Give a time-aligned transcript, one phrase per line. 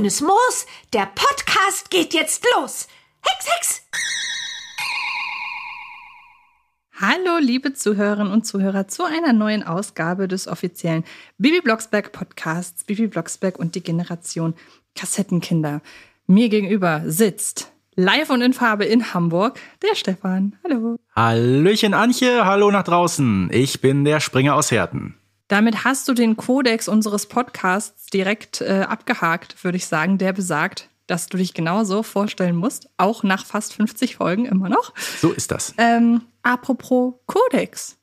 [0.00, 0.66] Grünes Moos.
[0.94, 2.88] Der Podcast geht jetzt los.
[3.20, 3.82] Hex, Hex!
[6.98, 11.04] Hallo, liebe Zuhörerinnen und Zuhörer, zu einer neuen Ausgabe des offiziellen
[11.36, 14.54] Bibi Blocksberg Podcasts Bibi Blocksberg und die Generation
[14.94, 15.82] Kassettenkinder.
[16.26, 20.56] Mir gegenüber sitzt live und in Farbe in Hamburg der Stefan.
[20.64, 20.96] Hallo.
[21.14, 23.50] Hallöchen Antje, hallo nach draußen.
[23.52, 25.19] Ich bin der Springer aus Herten.
[25.50, 30.88] Damit hast du den Kodex unseres Podcasts direkt äh, abgehakt, würde ich sagen, der besagt,
[31.08, 34.94] dass du dich genauso vorstellen musst, auch nach fast 50 Folgen immer noch.
[35.20, 35.74] So ist das.
[35.76, 37.98] Ähm, apropos Kodex.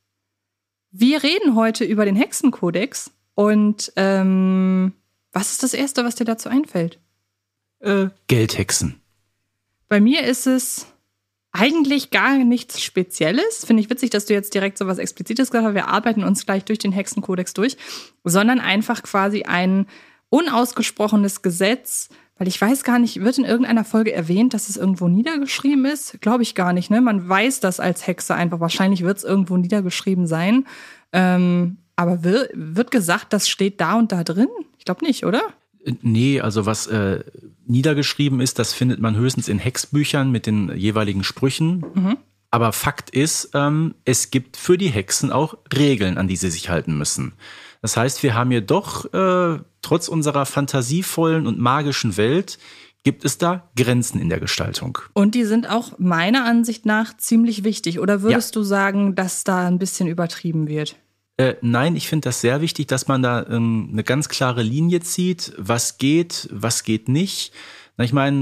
[0.92, 4.92] Wir reden heute über den Hexenkodex und ähm,
[5.32, 7.00] was ist das Erste, was dir dazu einfällt?
[7.80, 9.00] Äh, Geldhexen.
[9.88, 10.86] Bei mir ist es
[11.52, 13.66] eigentlich gar nichts Spezielles.
[13.66, 15.74] Finde ich witzig, dass du jetzt direkt so was Explizites gesagt hast.
[15.74, 17.78] Wir arbeiten uns gleich durch den Hexenkodex durch,
[18.24, 19.88] sondern einfach quasi ein
[20.30, 25.08] unausgesprochenes Gesetz, weil ich weiß gar nicht, wird in irgendeiner Folge erwähnt, dass es irgendwo
[25.08, 26.22] niedergeschrieben ist?
[26.22, 27.02] Glaube ich gar nicht, ne?
[27.02, 28.60] Man weiß das als Hexe einfach.
[28.60, 30.68] Wahrscheinlich wird es irgendwo niedergeschrieben sein.
[31.14, 34.50] Ähm, aber wird, wird gesagt, das steht da und da drin?
[34.78, 35.42] Ich glaube nicht, oder?
[36.02, 37.24] Nee, also was äh,
[37.68, 41.86] niedergeschrieben ist, das findet man höchstens in Hexbüchern mit den jeweiligen Sprüchen.
[41.94, 42.18] Mhm.
[42.50, 46.70] Aber Fakt ist, ähm, es gibt für die Hexen auch Regeln, an die sie sich
[46.70, 47.34] halten müssen.
[47.82, 52.58] Das heißt, wir haben hier doch, äh, trotz unserer fantasievollen und magischen Welt,
[53.04, 54.98] gibt es da Grenzen in der Gestaltung.
[55.14, 58.00] Und die sind auch meiner Ansicht nach ziemlich wichtig.
[58.00, 58.60] Oder würdest ja.
[58.60, 60.98] du sagen, dass da ein bisschen übertrieben wird?
[61.38, 65.02] Äh, nein, ich finde das sehr wichtig, dass man da ähm, eine ganz klare Linie
[65.02, 67.54] zieht, was geht, was geht nicht.
[67.96, 68.38] Na, ich meine,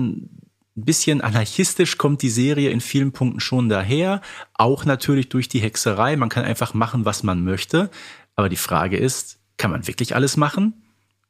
[0.77, 4.21] ein bisschen anarchistisch kommt die Serie in vielen Punkten schon daher,
[4.53, 6.15] auch natürlich durch die Hexerei.
[6.15, 7.89] Man kann einfach machen, was man möchte.
[8.35, 10.83] Aber die Frage ist, kann man wirklich alles machen?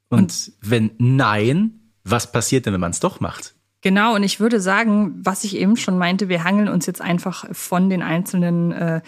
[0.09, 3.55] Und, und wenn nein, was passiert denn, wenn man es doch macht?
[3.81, 7.45] Genau, und ich würde sagen, was ich eben schon meinte, wir hangeln uns jetzt einfach
[7.51, 9.01] von den einzelnen äh,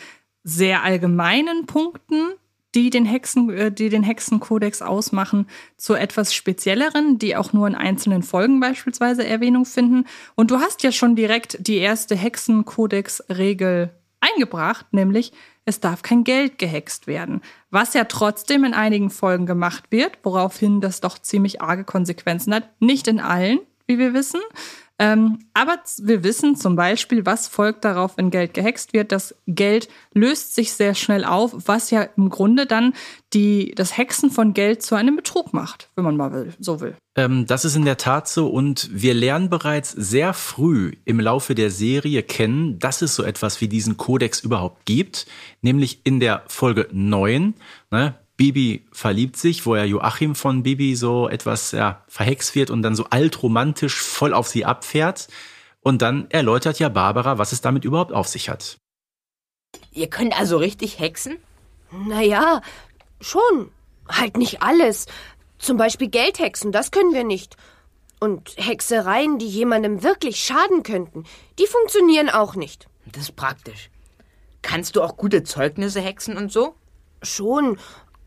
[0.43, 2.33] sehr allgemeinen Punkten
[2.75, 5.47] die den Hexen, äh, die den Hexenkodex ausmachen,
[5.77, 10.05] zu etwas spezielleren, die auch nur in einzelnen Folgen beispielsweise Erwähnung finden.
[10.35, 15.31] Und du hast ja schon direkt die erste Hexenkodex-Regel eingebracht, nämlich
[15.65, 17.41] es darf kein Geld gehext werden,
[17.71, 22.69] was ja trotzdem in einigen Folgen gemacht wird, woraufhin das doch ziemlich arge Konsequenzen hat.
[22.79, 24.39] Nicht in allen, wie wir wissen,
[24.99, 29.11] ähm, aber wir wissen zum Beispiel, was folgt darauf, wenn Geld gehext wird.
[29.11, 32.93] Das Geld löst sich sehr schnell auf, was ja im Grunde dann
[33.33, 36.95] die, das Hexen von Geld zu einem Betrug macht, wenn man mal will, so will.
[37.15, 41.53] Ähm, das ist in der Tat so und wir lernen bereits sehr früh im Laufe
[41.53, 45.27] der Serie kennen, dass es so etwas wie diesen Kodex überhaupt gibt,
[45.61, 47.53] nämlich in der Folge 9.
[47.91, 52.83] Ne, Bibi verliebt sich, wo er Joachim von Bibi so etwas ja, verhext wird und
[52.83, 55.27] dann so altromantisch voll auf sie abfährt.
[55.81, 58.77] Und dann erläutert ja Barbara, was es damit überhaupt auf sich hat.
[59.91, 61.37] Ihr könnt also richtig hexen?
[61.91, 62.61] Naja,
[63.19, 63.71] schon.
[64.07, 65.07] Halt nicht alles.
[65.57, 67.57] Zum Beispiel Geldhexen, das können wir nicht.
[68.19, 71.23] Und Hexereien, die jemandem wirklich schaden könnten,
[71.59, 72.87] die funktionieren auch nicht.
[73.05, 73.89] Das ist praktisch.
[74.61, 76.75] Kannst du auch gute Zeugnisse hexen und so?
[77.23, 77.77] Schon,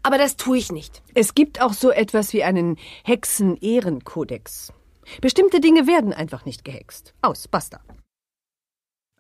[0.03, 1.03] aber das tue ich nicht.
[1.15, 4.72] Es gibt auch so etwas wie einen Hexen-Ehrenkodex.
[5.21, 7.15] Bestimmte Dinge werden einfach nicht gehext.
[7.22, 7.81] Aus, basta.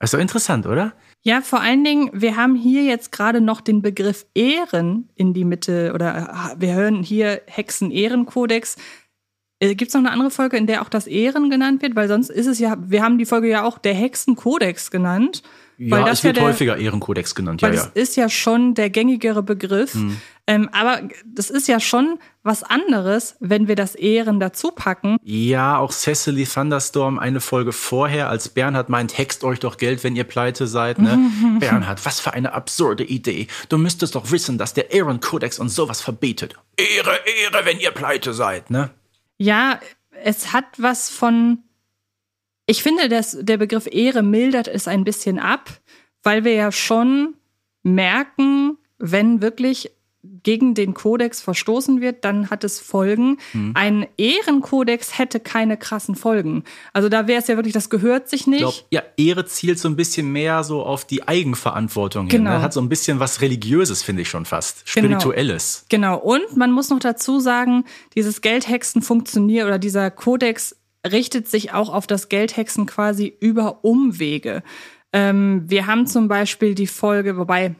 [0.02, 0.94] Ist doch interessant, oder?
[1.22, 5.44] Ja, vor allen Dingen, wir haben hier jetzt gerade noch den Begriff Ehren in die
[5.44, 8.76] Mitte oder wir hören hier Hexen-Ehrenkodex.
[9.58, 11.96] Äh, Gibt es noch eine andere Folge, in der auch das Ehren genannt wird?
[11.96, 15.42] Weil sonst ist es ja, wir haben die Folge ja auch der Hexenkodex genannt.
[15.76, 18.30] Ja, weil das es wird ja der, häufiger Ehrenkodex genannt, weil ja, Das ist ja
[18.30, 19.94] schon der gängigere Begriff.
[19.94, 20.16] Hm.
[20.50, 25.16] Ähm, aber das ist ja schon was anderes, wenn wir das Ehren dazu packen.
[25.22, 30.16] Ja, auch Cecily Thunderstorm eine Folge vorher, als Bernhard meint, hext euch doch Geld, wenn
[30.16, 30.98] ihr pleite seid.
[30.98, 31.30] Ne?
[31.60, 33.46] Bernhard, was für eine absurde Idee.
[33.68, 36.56] Du müsstest doch wissen, dass der Ehrenkodex uns sowas verbietet.
[36.76, 38.90] Ehre, Ehre, wenn ihr pleite seid, ne?
[39.38, 39.78] Ja,
[40.24, 41.62] es hat was von
[42.66, 45.70] ich finde, dass der Begriff Ehre mildert es ein bisschen ab,
[46.24, 47.34] weil wir ja schon
[47.84, 53.38] merken, wenn wirklich gegen den Kodex verstoßen wird, dann hat es Folgen.
[53.54, 53.72] Mhm.
[53.74, 56.64] Ein Ehrenkodex hätte keine krassen Folgen.
[56.92, 58.60] Also da wäre es ja wirklich, das gehört sich nicht.
[58.60, 62.50] Ich glaub, ja, Ehre zielt so ein bisschen mehr so auf die Eigenverantwortung genau.
[62.50, 62.58] hin.
[62.58, 62.62] Ne?
[62.62, 64.84] Hat so ein bisschen was Religiöses, finde ich schon fast.
[64.94, 65.06] Genau.
[65.06, 65.86] Spirituelles.
[65.88, 66.20] Genau.
[66.20, 66.34] genau.
[66.34, 67.84] Und man muss noch dazu sagen,
[68.14, 70.76] dieses Geldhexen funktioniert oder dieser Kodex
[71.10, 74.62] richtet sich auch auf das Geldhexen quasi über Umwege.
[75.14, 77.74] Ähm, wir haben zum Beispiel die Folge, wobei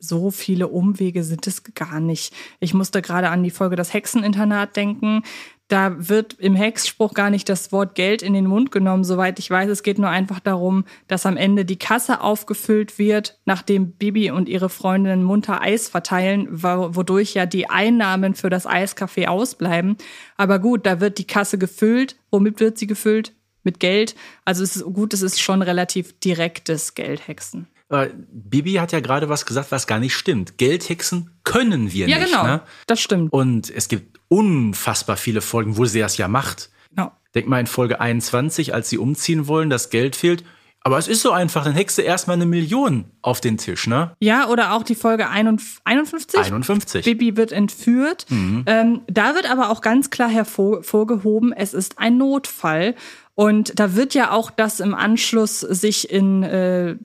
[0.00, 2.32] so viele Umwege sind es gar nicht.
[2.60, 5.22] Ich musste gerade an die Folge Das Hexeninternat denken.
[5.68, 9.50] da wird im Hexspruch gar nicht das Wort Geld in den Mund genommen, soweit ich
[9.50, 9.68] weiß.
[9.68, 14.48] Es geht nur einfach darum, dass am Ende die Kasse aufgefüllt wird, nachdem Bibi und
[14.48, 19.98] ihre Freundinnen munter Eis verteilen, wodurch ja die Einnahmen für das Eiscafé ausbleiben.
[20.38, 22.16] Aber gut, da wird die Kasse gefüllt.
[22.30, 23.34] Womit wird sie gefüllt?
[23.62, 24.14] Mit Geld.
[24.46, 27.66] Also es ist gut, es ist schon relativ direktes Geldhexen.
[27.90, 30.58] Äh, Bibi hat ja gerade was gesagt, was gar nicht stimmt.
[30.58, 32.30] Geldhexen können wir ja, nicht.
[32.30, 32.54] Ja, genau.
[32.54, 32.60] Ne?
[32.86, 33.32] Das stimmt.
[33.32, 36.70] Und es gibt unfassbar viele Folgen, wo sie das ja macht.
[36.90, 37.12] Genau.
[37.34, 40.44] Denk mal in Folge 21, als sie umziehen wollen, das Geld fehlt.
[40.82, 44.12] Aber es ist so einfach, dann hexe erstmal eine Million auf den Tisch, ne?
[44.20, 46.38] Ja, oder auch die Folge 51.
[46.38, 47.04] 51.
[47.04, 48.26] Bibi wird entführt.
[48.28, 48.62] Mhm.
[48.66, 52.94] Ähm, da wird aber auch ganz klar hervorgehoben, es ist ein Notfall.
[53.34, 56.96] Und da wird ja auch das im Anschluss sich in äh,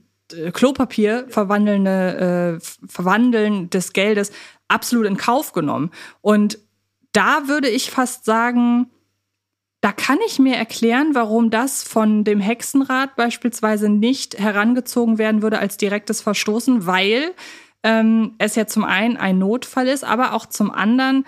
[0.53, 4.31] Klopapier verwandelnde, äh, Verwandeln des Geldes
[4.67, 5.91] absolut in Kauf genommen.
[6.21, 6.59] Und
[7.11, 8.89] da würde ich fast sagen,
[9.81, 15.59] da kann ich mir erklären, warum das von dem Hexenrat beispielsweise nicht herangezogen werden würde
[15.59, 17.33] als direktes Verstoßen, weil
[17.83, 21.25] ähm, es ja zum einen ein Notfall ist, aber auch zum anderen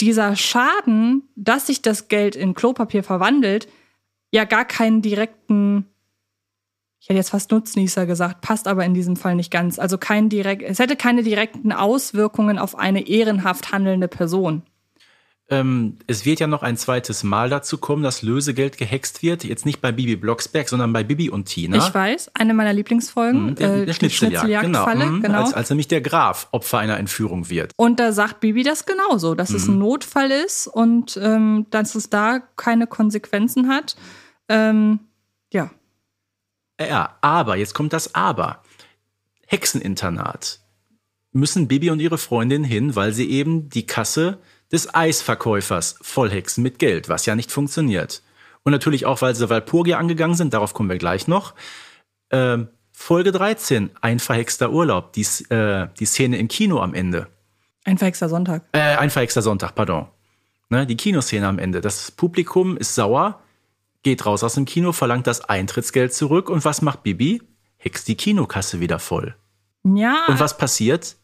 [0.00, 3.68] dieser Schaden, dass sich das Geld in Klopapier verwandelt,
[4.30, 5.86] ja gar keinen direkten,
[7.00, 9.78] ich hätte jetzt fast Nutznießer gesagt, passt aber in diesem Fall nicht ganz.
[9.78, 14.62] Also kein direkt, es hätte keine direkten Auswirkungen auf eine ehrenhaft handelnde Person.
[15.50, 19.44] Ähm, es wird ja noch ein zweites Mal dazu kommen, dass Lösegeld gehext wird.
[19.44, 21.78] Jetzt nicht bei Bibi Blocksberg, sondern bei Bibi und Tina.
[21.78, 23.46] Ich weiß, eine meiner Lieblingsfolgen.
[23.46, 24.86] Mhm, der, der Schnitzeljagd, genau.
[24.86, 25.44] Mhm, genau.
[25.44, 27.72] Als, als nämlich der Graf Opfer einer Entführung wird.
[27.76, 29.56] Und da sagt Bibi das genauso, dass mhm.
[29.56, 33.96] es ein Notfall ist und ähm, dass es da keine Konsequenzen hat.
[34.50, 35.00] Ähm,
[35.50, 35.70] ja.
[36.80, 38.62] Ja, aber, jetzt kommt das Aber.
[39.46, 40.60] Hexeninternat.
[41.32, 44.38] Müssen Bibi und ihre Freundin hin, weil sie eben die Kasse
[44.70, 48.22] des Eisverkäufers vollhexen mit Geld, was ja nicht funktioniert.
[48.62, 51.54] Und natürlich auch, weil sie Walpurgia angegangen sind, darauf kommen wir gleich noch.
[52.30, 57.28] Ähm, Folge 13, ein verhexter Urlaub, die, äh, die Szene im Kino am Ende.
[57.84, 58.64] Ein verhexter Sonntag.
[58.72, 60.08] Äh, ein verhexter Sonntag, pardon.
[60.68, 61.80] Ne, die Kinoszene am Ende.
[61.80, 63.40] Das Publikum ist sauer,
[64.08, 67.42] geht raus aus dem Kino, verlangt das Eintrittsgeld zurück und was macht Bibi?
[67.76, 69.36] Hext die Kinokasse wieder voll.
[69.84, 70.24] Ja.
[70.28, 71.16] Und was passiert?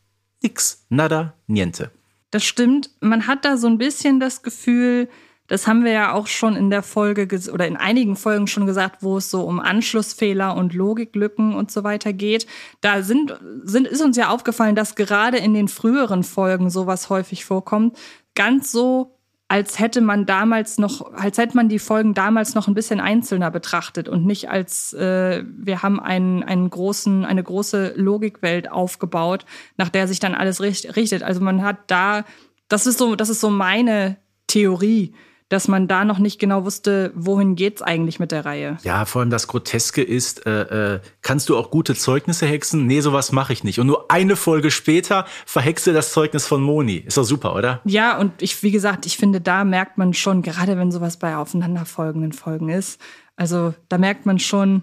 [0.42, 1.90] Nix, nada, niente.
[2.31, 2.90] Das stimmt.
[3.00, 5.08] Man hat da so ein bisschen das Gefühl,
[5.46, 9.02] das haben wir ja auch schon in der Folge oder in einigen Folgen schon gesagt,
[9.02, 12.46] wo es so um Anschlussfehler und Logiklücken und so weiter geht.
[12.82, 17.46] Da sind, sind, ist uns ja aufgefallen, dass gerade in den früheren Folgen sowas häufig
[17.46, 17.96] vorkommt.
[18.34, 19.16] Ganz so
[19.49, 23.50] als hätte man damals noch, als hätte man die Folgen damals noch ein bisschen einzelner
[23.50, 29.44] betrachtet und nicht als äh, wir haben einen, einen großen, eine große Logikwelt aufgebaut,
[29.76, 31.23] nach der sich dann alles richtet.
[31.23, 32.25] Also man hat da,
[32.69, 35.14] das ist so, das ist so meine Theorie,
[35.49, 38.79] dass man da noch nicht genau wusste, wohin geht's eigentlich mit der Reihe.
[38.82, 42.87] Ja, vor allem das Groteske ist, äh, äh, kannst du auch gute Zeugnisse hexen?
[42.87, 43.79] Nee, sowas mache ich nicht.
[43.79, 46.96] Und nur eine Folge später verhexe das Zeugnis von Moni.
[46.96, 47.81] Ist doch super, oder?
[47.85, 51.36] Ja, und ich, wie gesagt, ich finde, da merkt man schon, gerade wenn sowas bei
[51.36, 53.01] aufeinanderfolgenden Folgen ist,
[53.36, 54.82] also da merkt man schon,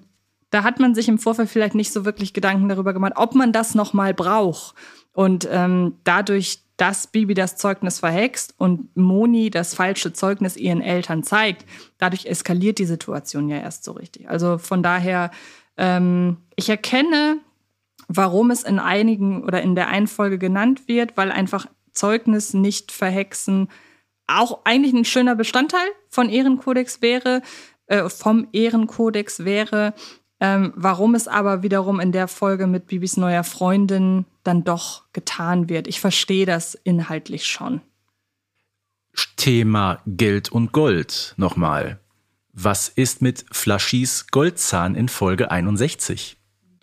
[0.51, 3.51] da hat man sich im Vorfeld vielleicht nicht so wirklich Gedanken darüber gemacht, ob man
[3.51, 4.75] das nochmal braucht.
[5.13, 11.21] Und ähm, dadurch dass Bibi das Zeugnis verhext und Moni das falsche Zeugnis ihren Eltern
[11.21, 11.63] zeigt,
[11.99, 14.27] dadurch eskaliert die Situation ja erst so richtig.
[14.27, 15.29] Also von daher,
[15.77, 17.37] ähm, ich erkenne,
[18.07, 22.91] warum es in einigen oder in der einen Folge genannt wird, weil einfach Zeugnis nicht
[22.91, 23.69] verhexen
[24.25, 27.43] auch eigentlich ein schöner Bestandteil von Ehrenkodex wäre,
[27.85, 29.93] äh, vom Ehrenkodex wäre.
[30.43, 35.69] Ähm, warum es aber wiederum in der Folge mit Bibis neuer Freundin dann doch getan
[35.69, 35.87] wird.
[35.87, 37.81] Ich verstehe das inhaltlich schon.
[39.37, 41.99] Thema Geld und Gold nochmal.
[42.53, 46.37] Was ist mit Flaschis Goldzahn in Folge 61?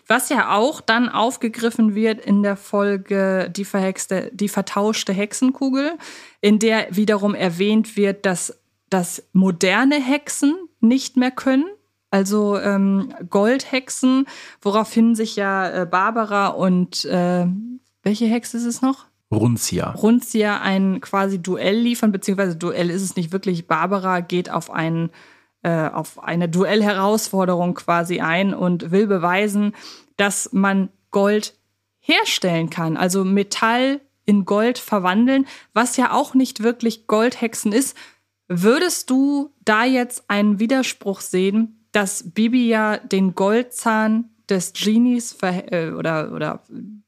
[0.07, 5.97] Was ja auch dann aufgegriffen wird in der Folge Die verhexte, die vertauschte Hexenkugel,
[6.39, 8.57] in der wiederum erwähnt wird, dass
[8.89, 11.65] das moderne Hexen nicht mehr können
[12.11, 14.25] also ähm, Goldhexen,
[14.61, 17.45] woraufhin sich ja äh, Barbara und äh,
[18.03, 19.05] welche Hexe ist es noch?
[19.31, 19.91] Runzia.
[19.91, 23.67] Runzia ein quasi Duell liefern, beziehungsweise Duell ist es nicht wirklich.
[23.67, 25.11] Barbara geht auf ein
[25.61, 29.75] äh, auf eine Duellherausforderung quasi ein und will beweisen,
[30.15, 31.55] dass man Gold
[31.99, 37.97] herstellen kann, also Metall in Gold verwandeln, was ja auch nicht wirklich Goldhexen ist.
[38.47, 45.91] Würdest du da jetzt einen Widerspruch sehen dass Bibi ja den Goldzahn des Genies äh,
[45.91, 46.63] oder, oder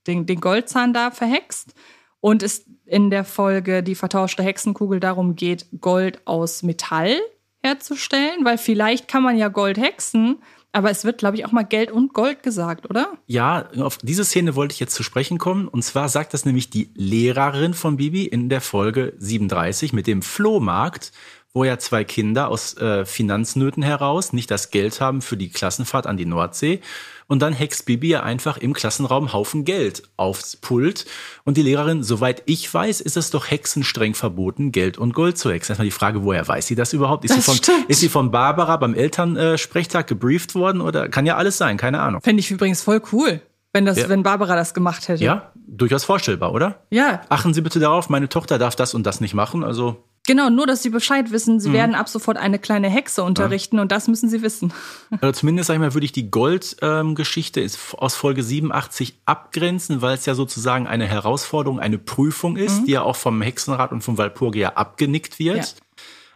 [0.07, 1.73] den, den Goldzahn da verhext
[2.19, 7.17] und es in der Folge Die vertauschte Hexenkugel darum geht, Gold aus Metall
[7.63, 10.39] herzustellen, weil vielleicht kann man ja Gold hexen,
[10.73, 13.17] aber es wird, glaube ich, auch mal Geld und Gold gesagt, oder?
[13.27, 15.67] Ja, auf diese Szene wollte ich jetzt zu sprechen kommen.
[15.67, 20.21] Und zwar sagt das nämlich die Lehrerin von Bibi in der Folge 37 mit dem
[20.21, 21.11] Flohmarkt,
[21.53, 26.07] wo ja zwei Kinder aus äh, Finanznöten heraus nicht das Geld haben für die Klassenfahrt
[26.07, 26.79] an die Nordsee.
[27.27, 31.05] Und dann hext Bibi ja einfach im Klassenraum Haufen Geld aufs Pult.
[31.45, 35.49] Und die Lehrerin, soweit ich weiß, ist es doch hexenstreng verboten, Geld und Gold zu
[35.51, 35.71] hexen.
[35.71, 37.23] Erstmal die Frage, woher weiß sie das überhaupt?
[37.25, 37.89] Ist, Das sie, von, stimmt.
[37.89, 40.81] ist sie von Barbara beim Elternsprechtag gebrieft worden?
[40.81, 42.21] Oder kann ja alles sein, keine Ahnung.
[42.21, 43.41] Fände ich übrigens voll cool,
[43.73, 44.09] wenn, das, Ja.
[44.09, 45.23] wenn Barbara das gemacht hätte.
[45.23, 46.81] Ja, durchaus vorstellbar, oder?
[46.89, 49.63] Ja, Achten Sie bitte darauf, meine Tochter darf das und das nicht machen.
[49.63, 51.59] Also genau, nur dass sie Bescheid wissen, Mhm.
[51.59, 54.73] sie werden ab sofort eine kleine Hexe unterrichten und das müssen sie wissen.
[55.21, 57.65] Also zumindest, sag ich mal, würde ich die Gold-Geschichte
[57.97, 63.01] aus Folge 87 abgrenzen, weil es ja sozusagen eine Herausforderung, eine Prüfung ist, die ja
[63.01, 65.57] auch vom Hexenrat und vom Walpurgia abgenickt wird.
[65.57, 65.65] Ja.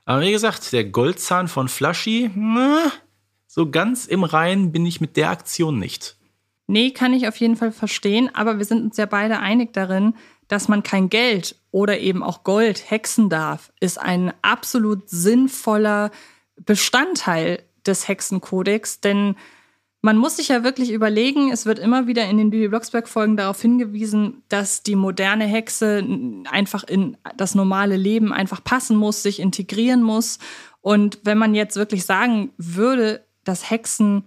[0.06, 2.92] Aber wie gesagt, der Goldzahn von Flashy, na,
[3.48, 6.18] so ganz im Reinen bin ich mit der Aktion nicht.
[6.68, 10.16] Nee, kann ich auf jeden Fall verstehen, aber wir sind uns ja beide einig darin,
[10.48, 16.12] dass man kein Geld oder eben auch Gold hexen darf, ist ein absolut sinnvoller
[16.58, 19.36] Bestandteil des Hexenkodex, denn
[20.06, 23.38] man muss sich ja wirklich überlegen, es wird immer wieder in den Bibi Blocksberg Folgen
[23.38, 26.06] darauf hingewiesen, dass die moderne Hexe
[26.52, 30.38] einfach in das normale Leben einfach passen muss, sich integrieren muss.
[30.82, 34.24] Und wenn man jetzt wirklich sagen würde, dass Hexen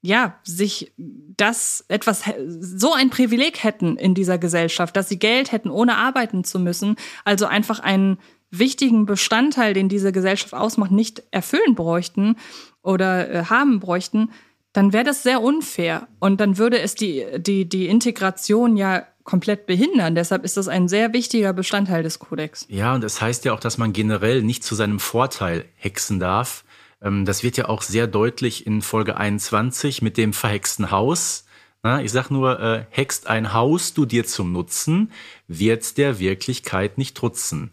[0.00, 2.22] ja, sich das etwas,
[2.60, 6.96] so ein Privileg hätten in dieser Gesellschaft, dass sie Geld hätten, ohne arbeiten zu müssen,
[7.24, 8.18] also einfach einen
[8.50, 12.36] wichtigen Bestandteil, den diese Gesellschaft ausmacht, nicht erfüllen bräuchten
[12.82, 14.30] oder äh, haben bräuchten,
[14.72, 16.08] dann wäre das sehr unfair.
[16.20, 20.14] Und dann würde es die, die, die Integration ja komplett behindern.
[20.14, 22.64] Deshalb ist das ein sehr wichtiger Bestandteil des Kodex.
[22.70, 26.64] Ja, und es heißt ja auch, dass man generell nicht zu seinem Vorteil hexen darf.
[27.02, 31.44] Ähm, Das wird ja auch sehr deutlich in Folge 21 mit dem verhexten Haus.
[32.02, 35.12] Ich sag nur, äh, hext ein Haus du dir zum Nutzen,
[35.46, 37.70] wird's der Wirklichkeit nicht trutzen.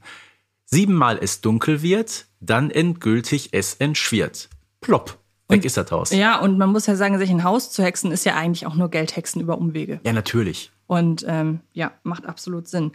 [0.64, 4.50] Siebenmal es dunkel wird, dann endgültig es entschwirrt.
[4.80, 5.18] Plopp,
[5.50, 6.12] weg ist das Haus.
[6.12, 8.76] Ja, und man muss ja sagen, sich ein Haus zu hexen, ist ja eigentlich auch
[8.76, 10.00] nur Geldhexen über Umwege.
[10.06, 10.72] Ja, natürlich.
[10.86, 12.92] Und ähm, ja, macht absolut Sinn.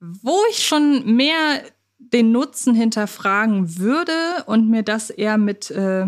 [0.00, 1.62] Wo ich schon mehr
[1.98, 6.06] den Nutzen hinterfragen würde und mir das eher mit äh,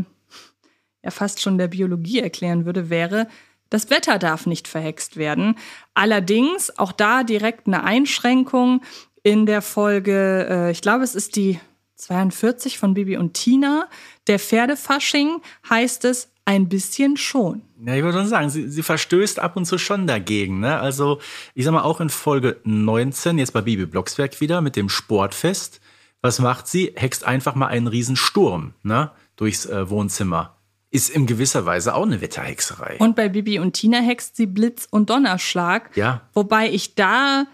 [1.03, 3.29] ja fast schon der Biologie erklären würde, wäre,
[3.71, 5.57] das Wetter darf nicht verhext werden.
[5.95, 8.83] Allerdings auch da direkt eine Einschränkung
[9.23, 11.61] in der Folge, äh, ich glaube, es ist die
[11.97, 13.89] 42 von Bibi und Tina,
[14.27, 17.63] der Pferdefasching heißt es ein bisschen schon.
[17.85, 20.61] Ja, ich würde schon sagen, sie, sie verstößt ab und zu schon dagegen.
[20.61, 20.79] Ne?
[20.79, 21.21] Also,
[21.55, 25.81] ich sag mal, auch in Folge 19, jetzt bei Bibi Blocksberg wieder mit dem Sportfest.
[26.21, 26.93] Was macht sie?
[26.97, 29.13] Hext einfach mal einen Riesensturm ne?
[29.37, 30.57] durchs äh, Wohnzimmer.
[30.91, 32.97] Ist in gewisser Weise auch eine Wetterhexerei.
[32.99, 35.97] Und bei Bibi und Tina hext sie Blitz und Donnerschlag.
[35.97, 36.23] Ja.
[36.35, 37.47] Wobei ich da,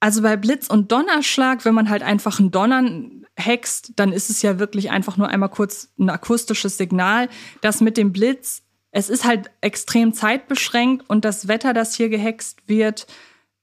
[0.00, 4.42] also bei Blitz und Donnerschlag, wenn man halt einfach ein Donnern hext, dann ist es
[4.42, 7.28] ja wirklich einfach nur einmal kurz ein akustisches Signal.
[7.60, 12.60] Das mit dem Blitz, es ist halt extrem zeitbeschränkt und das Wetter, das hier gehext
[12.66, 13.06] wird,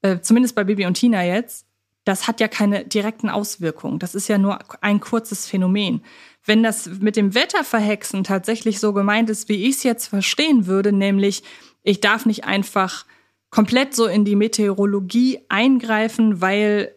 [0.01, 1.65] äh, zumindest bei Bibi und Tina jetzt,
[2.05, 3.99] das hat ja keine direkten Auswirkungen.
[3.99, 6.03] Das ist ja nur ein kurzes Phänomen.
[6.45, 10.91] Wenn das mit dem Wetterverhexen tatsächlich so gemeint ist, wie ich es jetzt verstehen würde,
[10.91, 11.43] nämlich
[11.81, 13.05] ich darf nicht einfach
[13.49, 16.93] komplett so in die Meteorologie eingreifen, weil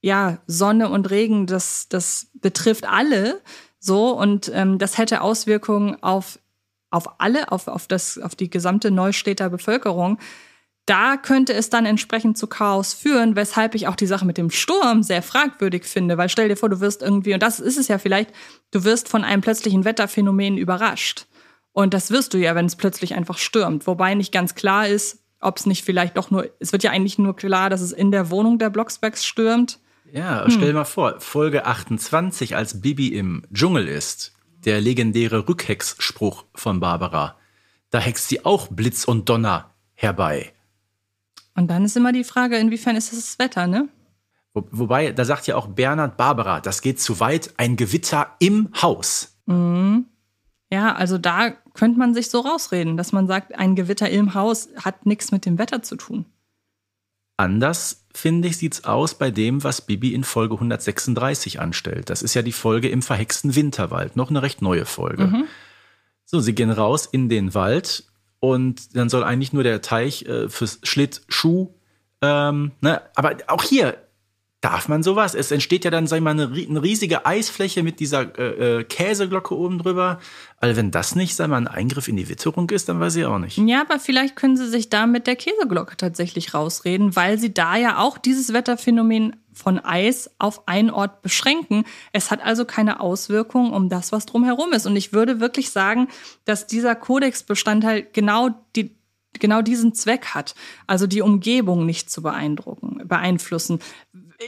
[0.00, 3.40] ja Sonne und Regen, das, das betrifft alle
[3.78, 6.38] so und ähm, das hätte Auswirkungen auf,
[6.90, 10.18] auf alle, auf, auf, das, auf die gesamte Neustädter Bevölkerung
[10.88, 14.50] da könnte es dann entsprechend zu Chaos führen, weshalb ich auch die Sache mit dem
[14.50, 17.88] Sturm sehr fragwürdig finde, weil stell dir vor, du wirst irgendwie, und das ist es
[17.88, 18.30] ja vielleicht,
[18.70, 21.26] du wirst von einem plötzlichen Wetterphänomen überrascht.
[21.72, 23.86] Und das wirst du ja, wenn es plötzlich einfach stürmt.
[23.86, 27.18] Wobei nicht ganz klar ist, ob es nicht vielleicht doch nur, es wird ja eigentlich
[27.18, 29.78] nur klar, dass es in der Wohnung der Blocksbergs stürmt.
[30.12, 34.32] Ja, stell dir mal vor, Folge 28, als Bibi im Dschungel ist,
[34.64, 37.36] der legendäre Rückhexspruch von Barbara.
[37.90, 40.52] Da hext sie auch Blitz und Donner herbei.
[41.54, 43.88] Und dann ist immer die Frage, inwiefern ist es das Wetter, ne?
[44.54, 48.70] Wo, wobei, da sagt ja auch Bernhard Barbara, das geht zu weit, ein Gewitter im
[48.80, 49.36] Haus.
[50.70, 54.68] Ja, also da könnte man sich so rausreden, dass man sagt, ein Gewitter im Haus
[54.76, 56.26] hat nichts mit dem Wetter zu tun.
[57.38, 62.10] Anders, finde ich, sieht's aus bei dem, was Bibi in Folge 136 anstellt.
[62.10, 65.24] Das ist ja die Folge im verhexten Winterwald, noch eine recht neue Folge.
[66.24, 68.04] So, sie gehen raus in den Wald
[68.40, 71.72] und dann soll eigentlich nur der Teich äh, fürs Schlittschuh
[72.20, 73.00] Ähm, ne?
[73.14, 73.96] Aber auch hier
[74.60, 75.34] darf man sowas.
[75.34, 78.84] Es entsteht ja dann, sag ich mal, eine, eine riesige Eisfläche mit dieser äh, äh,
[78.84, 80.18] Käseglocke oben drüber.
[80.56, 83.24] Also wenn das nicht, sag mal, ein Eingriff in die Witterung ist, dann weiß ich
[83.24, 83.58] auch nicht.
[83.58, 87.76] Ja, aber vielleicht können sie sich da mit der Käseglocke tatsächlich rausreden, weil sie da
[87.76, 91.84] ja auch dieses Wetterphänomen von Eis auf einen Ort beschränken.
[92.12, 94.86] Es hat also keine Auswirkung um das, was drumherum ist.
[94.86, 96.08] Und ich würde wirklich sagen,
[96.44, 98.98] dass dieser Kodexbestandteil genau die
[99.40, 100.54] genau diesen Zweck hat,
[100.86, 103.78] also die Umgebung nicht zu beeindrucken, beeinflussen.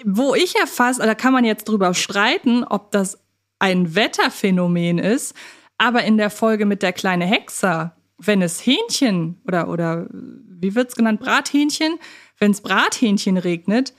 [0.04, 3.18] Wo ich ja fast, da kann man jetzt drüber streiten, ob das
[3.58, 5.34] ein Wetterphänomen ist,
[5.78, 10.94] aber in der Folge mit der kleine Hexer, wenn es Hähnchen oder oder wie wird's
[10.94, 11.98] genannt Brathähnchen,
[12.38, 13.94] wenn es Brathähnchen regnet,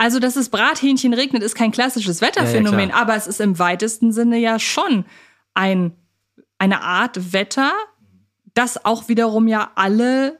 [0.00, 3.58] also, dass es Brathähnchen regnet, ist kein klassisches Wetterphänomen, Ja, ja, aber es ist im
[3.58, 5.04] weitesten Sinne ja schon
[5.54, 5.92] ein,
[6.56, 7.72] eine Art Wetter,
[8.54, 10.38] das auch wiederum ja alle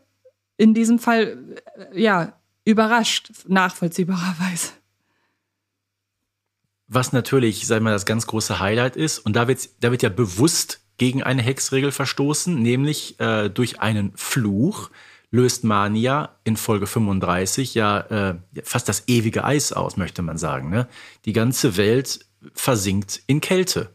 [0.56, 1.56] in diesem Fall
[1.92, 2.37] äh, ja
[2.68, 4.72] überrascht, nachvollziehbarerweise.
[6.86, 10.02] Was natürlich, sag ich mal, das ganz große Highlight ist, und da, wird's, da wird
[10.02, 14.90] ja bewusst gegen eine Hexregel verstoßen, nämlich äh, durch einen Fluch
[15.30, 20.70] löst Mania in Folge 35 ja äh, fast das ewige Eis aus, möchte man sagen.
[20.70, 20.88] Ne?
[21.24, 23.90] Die ganze Welt versinkt in Kälte.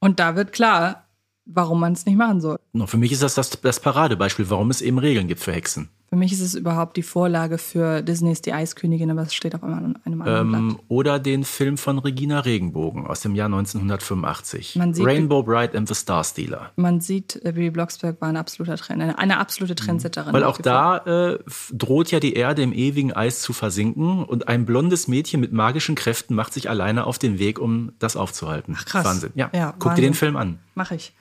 [0.00, 1.08] Und da wird klar,
[1.44, 2.58] warum man es nicht machen soll.
[2.86, 5.90] Für mich ist das, das das Paradebeispiel, warum es eben Regeln gibt für Hexen.
[6.10, 9.62] Für mich ist es überhaupt die Vorlage für Disneys Die Eiskönigin, aber es steht auf
[9.62, 10.60] einem, einem anderen Blatt.
[10.60, 14.76] Ähm, oder den Film von Regina Regenbogen aus dem Jahr 1985.
[14.76, 16.70] Man sieht- Rainbow Bright and the Star Stealer.
[16.76, 20.32] Man sieht, äh, Bibi Blocksberg war ein absoluter Trend, eine, eine absolute Trendsetterin.
[20.32, 21.38] Weil auch da äh,
[21.72, 25.94] droht ja die Erde im ewigen Eis zu versinken und ein blondes Mädchen mit magischen
[25.94, 28.76] Kräften macht sich alleine auf den Weg, um das aufzuhalten.
[28.78, 29.04] Ach, krass.
[29.04, 29.32] Wahnsinn.
[29.34, 30.04] Ja, Ja, guck dir Wahnsinn.
[30.04, 30.58] den Film an.
[30.74, 31.14] Mache ich.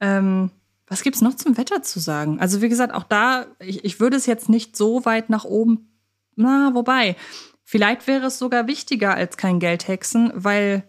[0.00, 0.50] Ähm,
[0.92, 2.38] was gibt's noch zum Wetter zu sagen?
[2.38, 5.88] Also wie gesagt, auch da, ich, ich würde es jetzt nicht so weit nach oben,
[6.36, 7.16] na, wobei,
[7.64, 10.84] vielleicht wäre es sogar wichtiger als kein Geldhexen, weil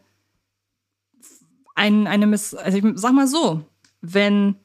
[1.75, 3.65] ein, eine Miss, also ich sag mal so,
[4.01, 4.55] wenn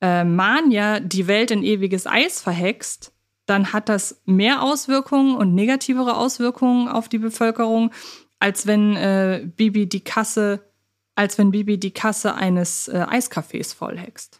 [0.00, 3.12] äh, Mania die Welt in ewiges Eis verhext,
[3.46, 7.92] dann hat das mehr Auswirkungen und negativere Auswirkungen auf die Bevölkerung,
[8.40, 10.68] als wenn äh, Bibi die Kasse,
[11.14, 14.39] als wenn Bibi die Kasse eines äh, Eiscafés vollhext.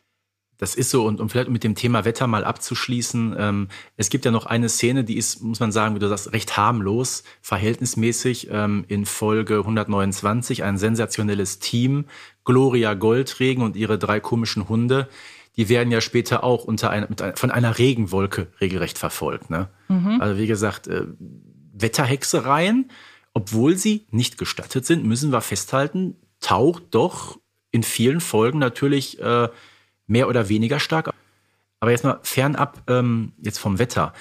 [0.61, 4.27] Das ist so, und um vielleicht mit dem Thema Wetter mal abzuschließen, ähm, es gibt
[4.27, 8.49] ja noch eine Szene, die ist, muss man sagen, wie du sagst, recht harmlos, verhältnismäßig
[8.51, 12.05] ähm, in Folge 129, ein sensationelles Team,
[12.45, 15.09] Gloria Goldregen und ihre drei komischen Hunde,
[15.57, 19.49] die werden ja später auch unter einer, mit einer, von einer Regenwolke regelrecht verfolgt.
[19.49, 19.71] Ne?
[20.21, 21.07] Also wie gesagt, äh,
[21.73, 22.91] Wetterhexereien,
[23.33, 27.39] obwohl sie nicht gestattet sind, müssen wir festhalten, taucht doch
[27.71, 29.49] in vielen Folgen natürlich äh,
[30.11, 31.11] mehr oder weniger stark.
[31.79, 34.13] Aber jetzt mal fernab ähm, jetzt vom Wetter,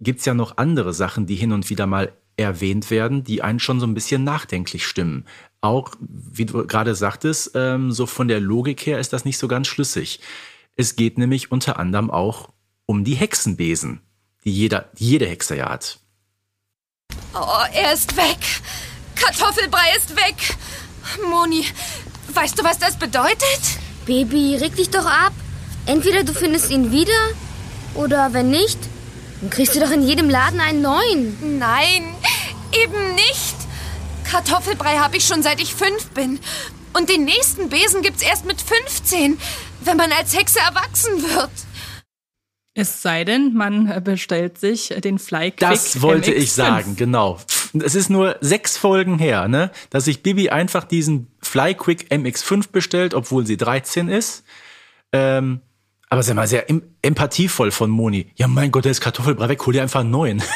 [0.00, 3.78] gibt's ja noch andere Sachen, die hin und wieder mal erwähnt werden, die einen schon
[3.78, 5.24] so ein bisschen nachdenklich stimmen.
[5.60, 9.46] Auch, wie du gerade sagtest, ähm, so von der Logik her ist das nicht so
[9.46, 10.20] ganz schlüssig.
[10.74, 12.48] Es geht nämlich unter anderem auch
[12.86, 14.00] um die Hexenbesen,
[14.44, 16.00] die jeder, die jede Hexe ja hat.
[17.34, 18.38] Oh, er ist weg.
[19.14, 20.56] Kartoffelbrei ist weg.
[21.30, 21.64] Moni,
[22.32, 23.83] weißt du, was das bedeutet?
[24.06, 25.32] Baby, reg dich doch ab.
[25.86, 27.12] Entweder du findest ihn wieder
[27.94, 28.78] oder wenn nicht,
[29.40, 31.58] dann kriegst du doch in jedem Laden einen neuen.
[31.58, 32.14] Nein,
[32.72, 33.56] eben nicht.
[34.30, 36.40] Kartoffelbrei habe ich schon seit ich fünf bin.
[36.92, 39.38] Und den nächsten Besen gibt's erst mit 15,
[39.80, 41.50] wenn man als Hexe erwachsen wird.
[42.74, 46.34] Es sei denn, man bestellt sich den Flyquick Das wollte MX5.
[46.34, 47.38] ich sagen, genau.
[47.72, 53.14] Es ist nur sechs Folgen her, ne, dass sich Bibi einfach diesen Flyquick MX5 bestellt,
[53.14, 54.44] obwohl sie 13 ist.
[55.12, 55.60] Ähm,
[56.08, 58.26] aber sag mal, sehr em empathievoll von Moni.
[58.34, 60.42] Ja, mein Gott, der ist Kartoffelbrei weg, hol dir einfach einen neuen.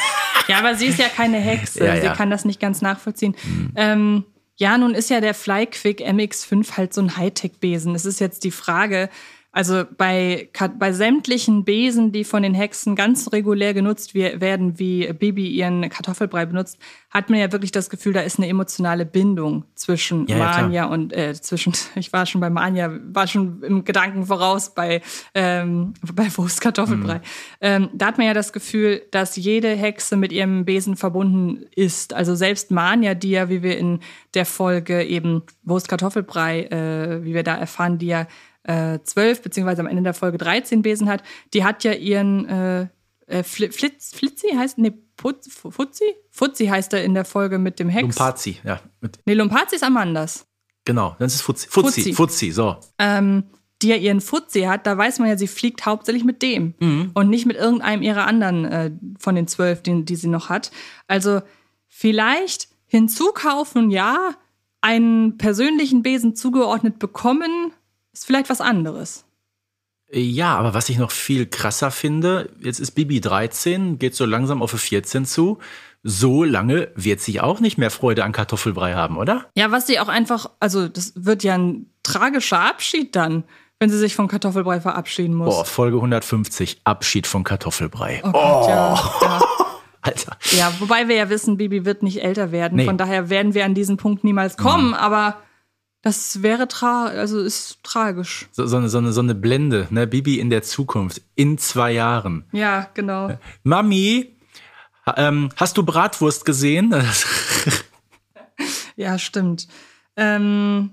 [0.49, 1.85] Ja, aber sie ist ja keine Hexe.
[1.85, 2.15] Ja, Sie ja.
[2.15, 3.37] kann das nicht ganz nachvollziehen.
[3.77, 4.25] Ähm,
[4.57, 7.95] ja, nun ist ja der Flyquick MX5 halt so ein Hightech-Besen.
[7.95, 9.11] Es ist jetzt die Frage,
[9.51, 15.49] also bei, bei sämtlichen Besen, die von den Hexen ganz regulär genutzt werden, wie Bibi
[15.49, 16.79] ihren Kartoffelbrei benutzt,
[17.11, 20.63] hat man ja wirklich das Gefühl, da ist eine emotionale Bindung zwischen Ja, ja, klar.
[20.63, 25.01] Manja und äh, zwischen, ich war schon bei Manja, war schon im Gedanken voraus bei,
[25.35, 27.23] ähm, bei Wurst Kartoffelbrei.
[27.63, 32.13] Ähm, da hat man ja das Gefühl, dass jede Hexe mit ihrem Besen verbunden ist.
[32.13, 34.01] Also selbst Manja, die ja, wie wir in
[34.35, 38.27] der Folge eben Wurst Kartoffelbrei, äh, wie wir da erfahren, die ja
[38.69, 41.23] äh, zwölf beziehungsweise am Ende der Folge 13 Besen hat,
[41.55, 42.81] die hat ja ihren äh,
[43.27, 46.05] äh, Fli- Flitz, Flitzi heißt, nee, Putz, Fuzzi?
[46.31, 48.03] Fuzzi heißt er in der Folge mit dem Hex.
[48.03, 48.81] Lumpazi, ja.
[49.27, 50.47] Nee, Lumpazi ist Amandas.
[50.85, 51.67] genau, das ist Fuzzi.
[51.69, 52.13] Fuzzi, Fuzzi.
[52.15, 52.77] Fuzzi, so.
[52.99, 53.45] Ähm,
[53.83, 56.75] die ja ihren Fuzzi hat, da weiß man ja, sie fliegt hauptsächlich mit dem
[57.15, 60.71] und nicht mit irgendeinem ihrer anderen äh, von den zwölf, die, die sie noch hat.
[61.07, 61.43] Also
[61.87, 64.35] vielleicht hinzukaufen, ja,
[64.81, 67.73] einen persönlichen Besen zugeordnet bekommen,
[68.19, 69.25] ist vielleicht was anderes.
[70.11, 74.63] Ja, aber was ich noch viel krasser finde, jetzt ist Bibi 13, geht so langsam
[74.63, 75.59] auf 14 zu.
[76.03, 79.47] So lange wird sie auch nicht mehr Freude an Kartoffelbrei haben, oder?
[79.55, 83.45] Ja, was sie auch einfach, also das wird ja ein tragischer Abschied dann,
[83.79, 85.55] wenn sie sich von Kartoffelbrei verabschieden muss.
[85.55, 88.23] Boah, Folge 150, Abschied von Kartoffelbrei.
[88.25, 88.95] Oh Gott, ja.
[89.21, 89.43] ja.
[90.01, 90.39] Alter.
[90.53, 92.77] Ja, wobei wir ja wissen, Bibi wird nicht älter werden.
[92.77, 92.87] Nee.
[92.87, 94.95] Von daher werden wir an diesen Punkt niemals kommen.
[94.95, 95.37] Aber
[96.03, 98.49] das wäre tra also ist tragisch.
[98.53, 100.07] So, so, eine, so, eine, so eine Blende, ne?
[100.07, 102.45] Bibi in der Zukunft, in zwei Jahren.
[102.53, 103.39] Ja, genau.
[103.63, 104.37] Mami,
[105.17, 106.95] ähm, hast du Bratwurst gesehen?
[108.99, 109.69] Ja, stimmt.
[110.17, 110.91] Ähm,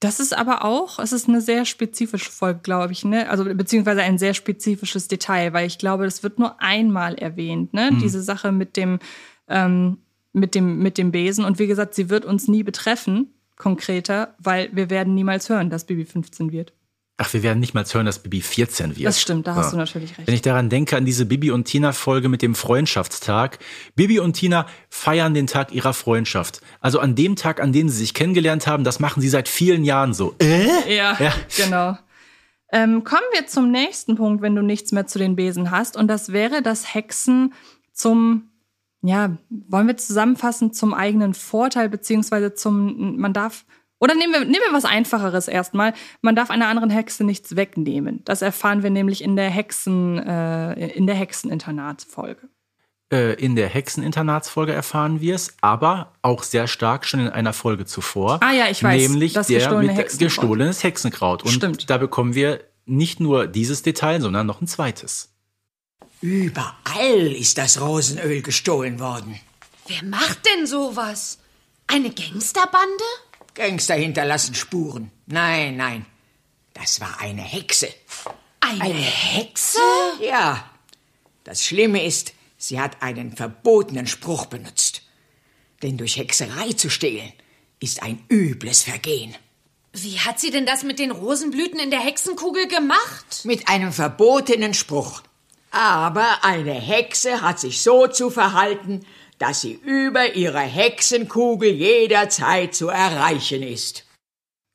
[0.00, 3.28] das ist aber auch, es ist eine sehr spezifische Folge, glaube ich, ne?
[3.28, 7.90] Also beziehungsweise ein sehr spezifisches Detail, weil ich glaube, das wird nur einmal erwähnt, ne?
[8.00, 8.98] Diese Sache mit dem,
[9.46, 9.98] ähm,
[10.32, 11.44] mit dem, mit dem Besen.
[11.44, 15.84] Und wie gesagt, sie wird uns nie betreffen, konkreter, weil wir werden niemals hören, dass
[15.84, 16.72] Bibi 15 wird.
[17.18, 19.06] Ach, wir werden nicht mal hören, dass Bibi 14 wird.
[19.06, 19.70] Das stimmt, da hast Ja.
[19.70, 20.26] du natürlich recht.
[20.28, 23.58] Wenn ich daran denke, an diese Bibi und Tina Folge mit dem Freundschaftstag.
[23.94, 26.60] Bibi und Tina feiern den Tag ihrer Freundschaft.
[26.80, 29.82] Also an dem Tag, an dem sie sich kennengelernt haben, das machen sie seit vielen
[29.82, 30.34] Jahren so.
[30.42, 30.94] Äh?
[30.94, 31.32] Ja, Ja.
[31.56, 31.96] genau.
[32.70, 35.96] Ähm, kommen wir zum nächsten Punkt, wenn du nichts mehr zu den Besen hast.
[35.96, 37.54] Und das wäre, dass Hexen
[37.94, 38.50] zum,
[39.02, 43.64] ja, wollen wir zusammenfassen, zum eigenen Vorteil, beziehungsweise zum, man darf,
[43.98, 45.94] oder nehmen wir, nehmen wir was Einfacheres erstmal.
[46.20, 48.20] Man darf einer anderen Hexe nichts wegnehmen.
[48.24, 52.48] Das erfahren wir nämlich in der Hexen, äh, in der Hexeninternatsfolge.
[53.12, 57.86] Äh, in der Hexeninternatsfolge erfahren wir es, aber auch sehr stark schon in einer Folge
[57.86, 58.40] zuvor.
[58.42, 60.28] Ah ja, ich weiß, Nämlich das der gestohlene mit Hexenkraut.
[60.28, 61.42] gestohlenes Hexenkraut.
[61.44, 61.88] Und Stimmt.
[61.88, 65.35] da bekommen wir nicht nur dieses Detail, sondern noch ein zweites.
[66.20, 69.38] Überall ist das Rosenöl gestohlen worden.
[69.86, 71.38] Wer macht denn sowas?
[71.86, 73.04] Eine Gangsterbande?
[73.54, 75.10] Gangster hinterlassen Spuren.
[75.26, 76.06] Nein, nein.
[76.74, 77.88] Das war eine Hexe.
[78.60, 79.78] Eine, Hexe?
[80.20, 80.70] Ja.
[81.44, 85.02] Das Schlimme ist, sie hat einen verbotenen Spruch benutzt.
[85.82, 87.32] Denn durch Hexerei zu stehlen,
[87.80, 89.34] ist ein übles Vergehen.
[89.92, 93.44] Wie hat sie denn das mit den Rosenblüten in der Hexenkugel gemacht?
[93.44, 95.22] Mit einem verbotenen Spruch.
[95.76, 99.04] Aber eine Hexe hat sich so zu verhalten,
[99.38, 104.06] dass sie über ihre Hexenkugel jederzeit zu erreichen ist.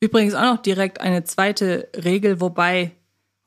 [0.00, 2.92] Übrigens auch noch direkt eine zweite Regel, wobei,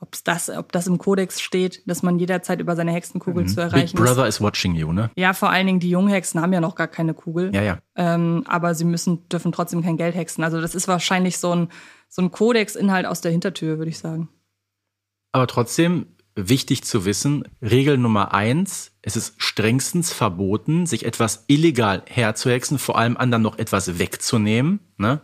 [0.02, 3.56] ob's das, ob das im Kodex steht, dass man jederzeit über seine Hexenkugel zu Mhm.
[3.56, 4.04] Big erreichen ist.
[4.04, 5.10] Brother is watching you, ne?
[5.16, 7.56] Ja, vor allen Dingen die Junghexen haben ja noch gar keine Kugel.
[7.56, 7.78] Ja, ja.
[7.96, 10.44] Ähm, aber sie müssen, dürfen trotzdem kein Geld hexen.
[10.44, 11.70] Also das ist wahrscheinlich so ein,
[12.10, 14.28] so ein Kodex-Inhalt aus der Hintertür, würde ich sagen.
[15.32, 22.04] Aber trotzdem wichtig zu wissen, Regel Nummer eins, es ist strengstens verboten, sich etwas illegal
[22.08, 24.80] herzuhexen, vor allem anderen noch etwas wegzunehmen.
[24.98, 25.22] Ne?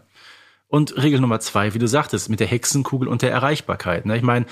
[0.67, 4.05] Und Regel Nummer zwei, wie du sagtest, mit der Hexenkugel und der Erreichbarkeit.
[4.05, 4.15] Ne?
[4.15, 4.45] Ich meine,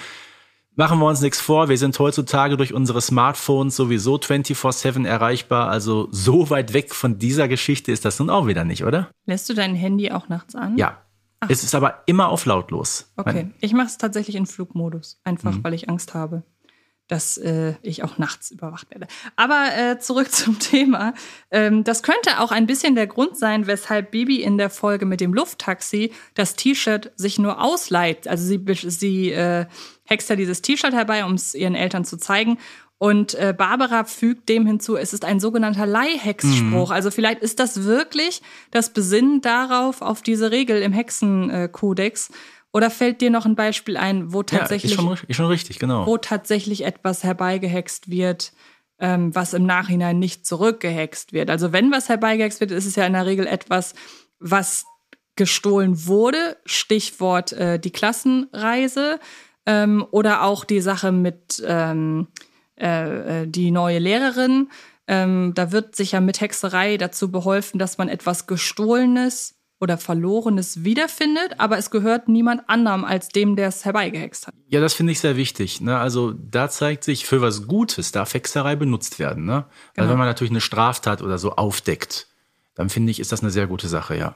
[0.75, 5.69] machen wir uns nichts vor, wir sind heutzutage durch unsere Smartphones sowieso 24-7 erreichbar.
[5.69, 9.09] Also so weit weg von dieser Geschichte ist das nun auch wieder nicht, oder?
[9.25, 10.77] Lässt du dein Handy auch nachts an?
[10.77, 10.97] Ja.
[11.47, 13.11] Es ist aber immer auf lautlos.
[13.15, 15.63] Okay, ich mache es tatsächlich in Flugmodus, einfach Mhm.
[15.63, 16.43] weil ich Angst habe,
[17.07, 19.07] dass äh, ich auch nachts überwacht werde.
[19.35, 21.13] Aber äh, zurück zum Thema.
[21.49, 25.21] Ähm, das könnte auch ein bisschen der Grund sein, weshalb Bibi in der Folge mit
[25.21, 28.27] dem Lufttaxi das T-Shirt sich nur ausleiht.
[28.27, 29.65] Also sie, sie äh,
[30.03, 32.57] hext ja dieses T-Shirt herbei, um es ihren Eltern zu zeigen.
[32.99, 36.91] Und äh, Barbara fügt dem hinzu, es ist ein sogenannter Leihhexspruch.
[36.91, 42.29] Also vielleicht ist das wirklich das Besinnen darauf, auf diese Regel im Hexenkodex.
[42.73, 45.79] Oder fällt dir noch ein Beispiel ein, wo Ja, tatsächlich, ist schon, ist schon richtig,
[45.79, 46.05] genau.
[46.05, 48.51] wo tatsächlich etwas herbeigehext wird,
[48.99, 51.49] ähm, was im Nachhinein nicht zurückgehext wird?
[51.49, 53.95] Also wenn was herbeigehext wird, ist es ja in der Regel etwas,
[54.39, 54.85] was
[55.37, 56.57] gestohlen wurde.
[56.65, 59.21] Stichwort äh, die Klassenreise
[59.65, 62.27] ähm, oder auch die Sache mit ähm,
[62.79, 64.69] äh, äh, die neue Lehrerin.
[65.07, 70.83] Ähm, da wird sich ja mit Hexerei dazu beholfen, dass man etwas Gestohlenes oder Verlorenes
[70.83, 74.53] wiederfindet, aber es gehört niemand anderem als dem, der es herbeigehext hat.
[74.67, 75.79] Ja, das finde ich sehr wichtig.
[75.81, 75.97] Ne?
[75.97, 79.45] Also da zeigt sich, für was Gutes darf Hexerei benutzt werden.
[79.45, 79.51] Ne?
[79.53, 79.65] Genau.
[79.95, 82.27] Also wenn man natürlich eine Straftat oder so aufdeckt,
[82.75, 84.35] dann finde ich, ist das eine sehr gute Sache, ja.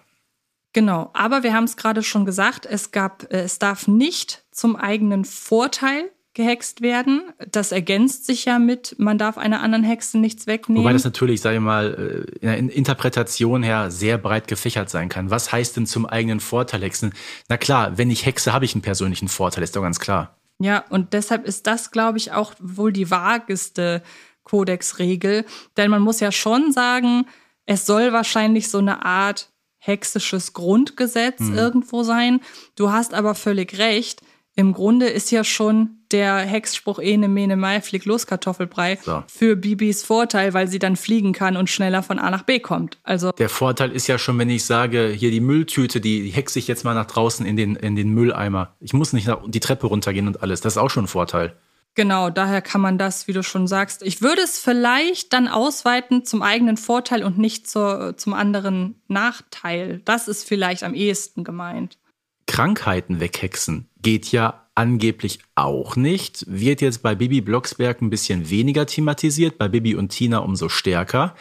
[0.72, 4.76] Genau, aber wir haben es gerade schon gesagt, es gab, äh, es darf nicht zum
[4.76, 7.32] eigenen Vorteil gehext werden.
[7.52, 10.84] Das ergänzt sich ja mit, man darf einer anderen Hexe nichts wegnehmen.
[10.84, 15.10] Wobei das natürlich, sage ich mal, äh, in der Interpretation her sehr breit gefächert sein
[15.10, 15.30] kann.
[15.30, 17.14] Was heißt denn zum eigenen Vorteil hexen?
[17.50, 20.38] Na klar, wenn ich hexe, habe ich einen persönlichen Vorteil, ist doch ganz klar.
[20.60, 24.02] Ja, und deshalb ist das, glaube ich, auch wohl die vageste
[24.44, 25.46] Kodexregel.
[25.78, 27.26] Denn man muss ja schon sagen,
[27.66, 31.58] es soll wahrscheinlich so eine Art hexisches Grundgesetz mhm.
[31.58, 32.40] irgendwo sein.
[32.76, 34.22] Du hast aber völlig recht.
[34.56, 39.24] Im Grunde ist ja schon der Hexspruch Ene Mene Mai flieg los Kartoffelbrei so.
[39.28, 43.00] für Bibis Vorteil, weil sie dann fliegen kann und schneller von A nach B kommt.
[43.04, 46.68] Also der Vorteil ist ja schon, wenn ich sage, hier die Mülltüte, die hexe ich
[46.68, 48.76] jetzt mal nach draußen in den in den Mülleimer.
[48.80, 50.62] Ich muss nicht die Treppe runtergehen und alles.
[50.62, 51.58] Das ist auch schon ein Vorteil.
[51.96, 54.02] Genau, daher kann man das, wie du schon sagst.
[54.02, 60.02] Ich würde es vielleicht dann ausweiten zum eigenen Vorteil und nicht zur, zum anderen Nachteil.
[60.04, 62.00] Das ist vielleicht am ehesten gemeint.
[62.48, 66.46] Krankheiten weghexen geht ja angeblich auch nicht.
[66.48, 71.36] Wird jetzt bei Bibi Blocksberg ein bisschen weniger thematisiert, bei Bibi und Tina umso stärker.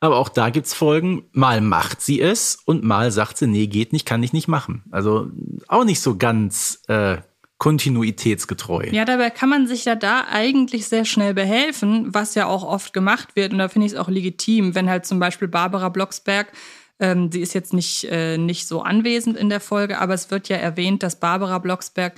[0.00, 1.24] Aber auch da gibt's Folgen.
[1.32, 4.84] Mal macht sie es und mal sagt sie, nee, geht nicht, kann ich nicht machen.
[4.90, 5.30] Also
[5.68, 7.16] auch nicht so ganz äh,
[7.58, 8.88] kontinuitätsgetreu.
[8.92, 12.92] Ja, dabei kann man sich ja da eigentlich sehr schnell behelfen, was ja auch oft
[12.92, 13.52] gemacht wird.
[13.52, 16.52] Und da finde ich es auch legitim, wenn halt zum Beispiel Barbara Blocksberg
[16.98, 20.48] ähm, sie ist jetzt nicht, äh, nicht so anwesend in der Folge, aber es wird
[20.48, 22.14] ja erwähnt, dass Barbara Blocksberg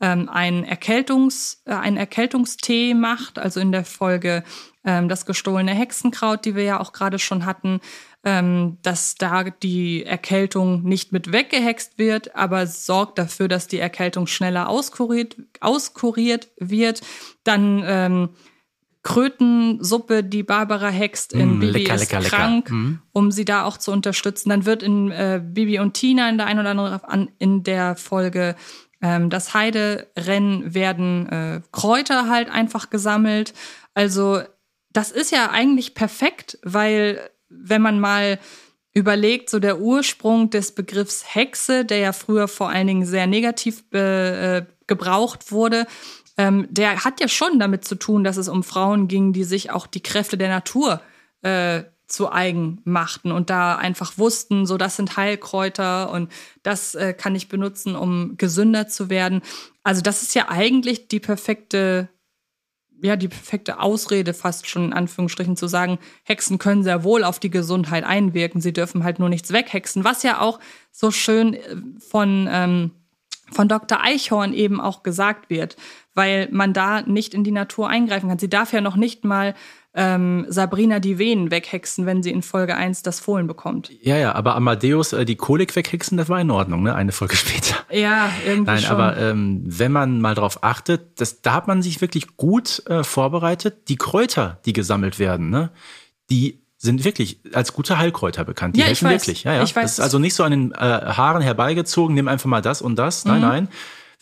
[0.00, 4.42] ähm, einen, Erkältungs, äh, einen Erkältungstee macht, also in der Folge
[4.84, 7.80] ähm, das gestohlene Hexenkraut, die wir ja auch gerade schon hatten
[8.24, 14.26] ähm, dass da die Erkältung nicht mit weggehext wird, aber sorgt dafür, dass die Erkältung
[14.26, 17.00] schneller auskuriert, auskuriert wird.
[17.42, 18.28] Dann ähm,
[19.02, 22.74] Krötensuppe, die Barbara hext in mm, Bibi lecker, ist lecker, krank, lecker.
[22.74, 23.02] Mm.
[23.12, 24.50] um sie da auch zu unterstützen.
[24.50, 28.54] Dann wird in äh, Bibi und Tina in der ein oder anderen in der Folge
[29.02, 33.52] ähm, das Heiderennen werden äh, Kräuter halt einfach gesammelt.
[33.92, 34.40] Also
[34.90, 38.38] das ist ja eigentlich perfekt, weil wenn man mal
[38.94, 43.82] überlegt, so der Ursprung des Begriffs Hexe, der ja früher vor allen Dingen sehr negativ
[43.92, 45.86] äh, gebraucht wurde,
[46.36, 49.70] ähm, der hat ja schon damit zu tun, dass es um Frauen ging, die sich
[49.70, 51.00] auch die Kräfte der Natur
[51.42, 56.30] äh, zu eigen machten und da einfach wussten, so das sind Heilkräuter und
[56.62, 59.40] das äh, kann ich benutzen, um gesünder zu werden.
[59.82, 62.08] Also das ist ja eigentlich die perfekte
[63.02, 67.40] ja, die perfekte Ausrede fast schon in Anführungsstrichen zu sagen, Hexen können sehr wohl auf
[67.40, 70.60] die Gesundheit einwirken, sie dürfen halt nur nichts weghexen, was ja auch
[70.92, 72.92] so schön äh, von, ähm,
[73.50, 74.00] von Dr.
[74.00, 75.76] Eichhorn eben auch gesagt wird,
[76.14, 78.38] weil man da nicht in die Natur eingreifen kann.
[78.38, 79.54] Sie darf ja noch nicht mal
[79.94, 83.90] ähm, Sabrina die Venen weghexen, wenn sie in Folge 1 das Fohlen bekommt.
[84.00, 86.94] Ja, ja, aber Amadeus äh, die Kolik weghexen, das war in Ordnung, ne?
[86.94, 87.76] Eine Folge später.
[87.90, 88.92] Ja, irgendwie Nein, schon.
[88.92, 93.04] aber ähm, wenn man mal darauf achtet, das, da hat man sich wirklich gut äh,
[93.04, 93.88] vorbereitet.
[93.88, 95.70] Die Kräuter, die gesammelt werden, ne?
[96.30, 98.76] Die sind wirklich als gute Heilkräuter bekannt.
[98.76, 99.44] Die ja, helfen wirklich.
[99.44, 99.62] Ja, ja.
[99.62, 102.62] Ich weiß, das ist also nicht so an den äh, Haaren herbeigezogen, nimm einfach mal
[102.62, 103.24] das und das.
[103.24, 103.42] Nein, mhm.
[103.42, 103.68] nein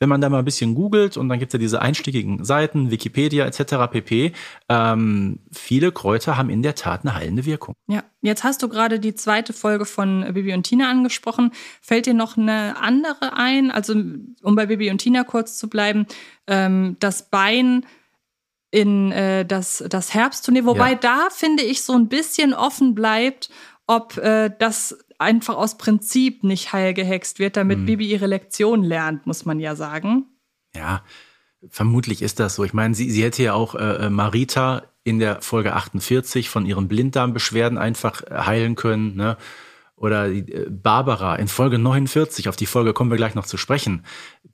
[0.01, 3.45] wenn man da mal ein bisschen googelt und dann gibt's ja diese einstickigen Seiten, Wikipedia
[3.45, 3.93] etc.
[3.93, 4.33] pp.
[4.69, 7.75] Ähm, viele Kräuter haben in der Tat eine heilende Wirkung.
[7.87, 11.53] Ja, jetzt hast du gerade die zweite Folge von Bibi und Tina angesprochen.
[11.83, 13.71] Fällt dir noch eine andere ein?
[13.71, 13.95] Also
[14.43, 16.07] um bei Bibi und Tina kurz zu bleiben,
[16.47, 17.85] ähm, das Bein
[18.71, 20.99] in äh, das, das Herbstturnier, wobei ja.
[20.99, 23.51] da finde ich so ein bisschen offen bleibt,
[23.87, 27.87] ob äh, das einfach aus Prinzip nicht heil gehext wird, damit hm.
[27.87, 30.27] Bibi ihre Lektion lernt, muss man ja sagen.
[30.75, 31.03] Ja,
[31.69, 32.65] vermutlich ist das so.
[32.65, 36.67] Ich meine, sie, sie hätte ja auch äh, äh Marita in der Folge 48 von
[36.67, 39.17] ihren Blinddarmbeschwerden einfach äh, heilen können.
[39.17, 39.37] Ne?
[39.97, 44.05] Oder äh, Barbara in Folge 49, auf die Folge kommen wir gleich noch zu sprechen,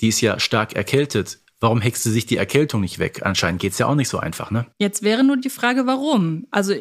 [0.01, 1.41] die ist ja stark erkältet.
[1.59, 3.21] Warum hext sie sich die Erkältung nicht weg?
[3.25, 4.67] Anscheinend geht's ja auch nicht so einfach, ne?
[4.79, 6.47] Jetzt wäre nur die Frage, warum?
[6.51, 6.75] Also,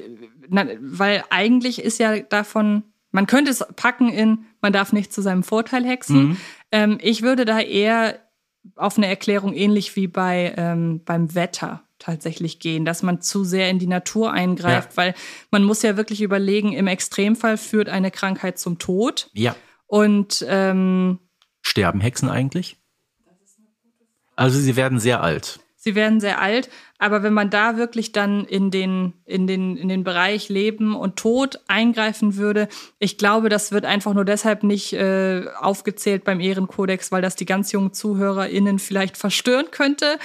[0.49, 2.83] na, weil eigentlich ist ja davon
[3.15, 6.17] man könnte es packen in, man darf nicht zu seinem Vorteil hexen.
[6.17, 6.37] Mhm.
[6.71, 8.19] Ähm, ich würde da eher
[8.75, 13.69] auf eine Erklärung ähnlich wie bei ähm, beim Wetter tatsächlich gehen, dass man zu sehr
[13.69, 14.97] in die Natur eingreift, ja.
[14.97, 15.15] weil
[15.49, 19.29] man muss ja wirklich überlegen, im Extremfall führt eine Krankheit zum Tod.
[19.33, 19.55] Ja.
[19.87, 21.19] Und ähm,
[21.61, 22.75] sterben Hexen eigentlich?
[24.35, 25.59] Also sie werden sehr alt.
[25.87, 26.67] Sie werden sehr alt,
[26.97, 31.15] aber wenn man da wirklich dann in den, in den, in den Bereich Leben und
[31.15, 37.11] Tod eingreifen würde, ich glaube, das wird einfach nur deshalb nicht äh, aufgezählt beim Ehrenkodex,
[37.11, 40.17] weil das die ganz jungen ZuhörerInnen vielleicht verstören könnte.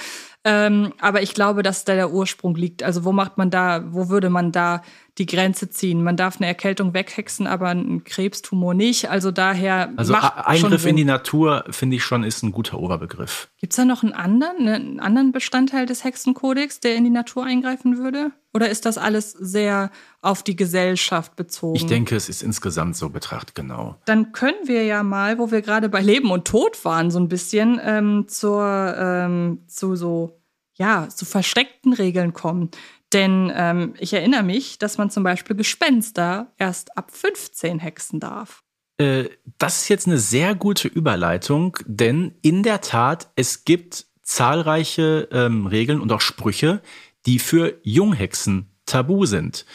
[0.43, 2.81] Ähm, aber ich glaube, dass da der Ursprung liegt.
[2.81, 4.81] Also wo macht man da, wo würde man da
[5.17, 6.03] die Grenze ziehen.
[6.03, 9.09] Man darf eine Erkältung weghexen, aber einen Krebstumor nicht.
[9.09, 13.49] Also daher Also Eingriff in die Natur, finde ich schon, ist ein guter Oberbegriff.
[13.59, 17.45] Gibt's da noch einen anderen, ne, einen anderen Bestandteil des Hexenkodex, der in die Natur
[17.45, 18.31] eingreifen würde?
[18.53, 21.75] Oder ist das alles sehr auf die Gesellschaft bezogen?
[21.75, 23.97] Ich denke, es ist insgesamt so betrachtet, genau.
[24.05, 27.29] Dann können wir ja mal, wo wir gerade bei Leben und Tod waren, so ein
[27.29, 30.41] bisschen ähm, zur, ähm, zu so,
[30.73, 32.71] ja, zu versteckten Regeln kommen.
[33.13, 38.63] Denn ähm, ich erinnere mich, dass man zum Beispiel Gespenster erst ab 15 hexen darf.
[38.97, 45.27] Äh, das ist jetzt eine sehr gute Überleitung, denn in der Tat, es gibt zahlreiche
[45.31, 46.81] ähm, Regeln und auch Sprüche,
[47.25, 49.65] die für Junghexen tabu sind.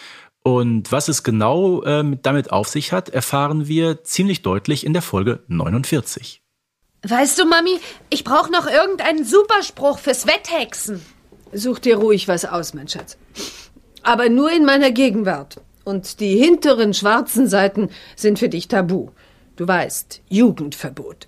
[0.43, 5.03] Und was es genau ähm, damit auf sich hat, erfahren wir ziemlich deutlich in der
[5.03, 6.41] Folge 49.
[7.03, 11.05] Weißt du, Mami, ich brauche noch irgendeinen Superspruch fürs Wetthexen.
[11.53, 13.19] Such dir ruhig was aus, mein Schatz.
[14.07, 15.61] Aber nur in meiner Gegenwart.
[15.85, 19.09] Und die hinteren schwarzen Seiten sind für dich tabu.
[19.57, 21.27] Du weißt, Jugendverbot.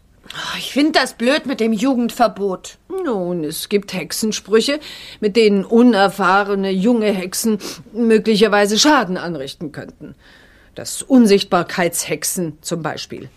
[0.59, 2.79] Ich finde das blöd mit dem Jugendverbot.
[2.89, 4.79] Nun, es gibt Hexensprüche,
[5.19, 7.59] mit denen unerfahrene junge Hexen
[7.93, 10.15] möglicherweise Schaden anrichten könnten.
[10.77, 13.29] Das Unsichtbarkeitshexen zum Beispiel.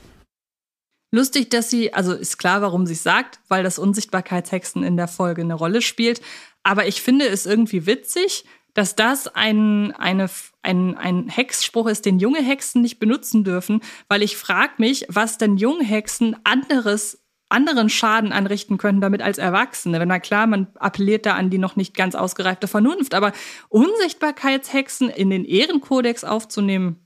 [1.12, 5.08] Lustig, dass sie, also ist klar, warum sie es sagt, weil das Unsichtbarkeitshexen in der
[5.08, 6.22] Folge eine Rolle spielt.
[6.62, 10.30] Aber ich finde es irgendwie witzig, dass das ein, eine,
[10.62, 15.38] ein, ein Hexspruch ist, den junge Hexen nicht benutzen dürfen, weil ich frage mich, was
[15.38, 17.18] denn junge Hexen anderes
[17.50, 20.00] anderen Schaden anrichten könnten damit als Erwachsene.
[20.00, 23.34] Wenn na klar, man appelliert da an die noch nicht ganz ausgereifte Vernunft, aber
[23.68, 26.98] Unsichtbarkeitshexen in den Ehrenkodex aufzunehmen,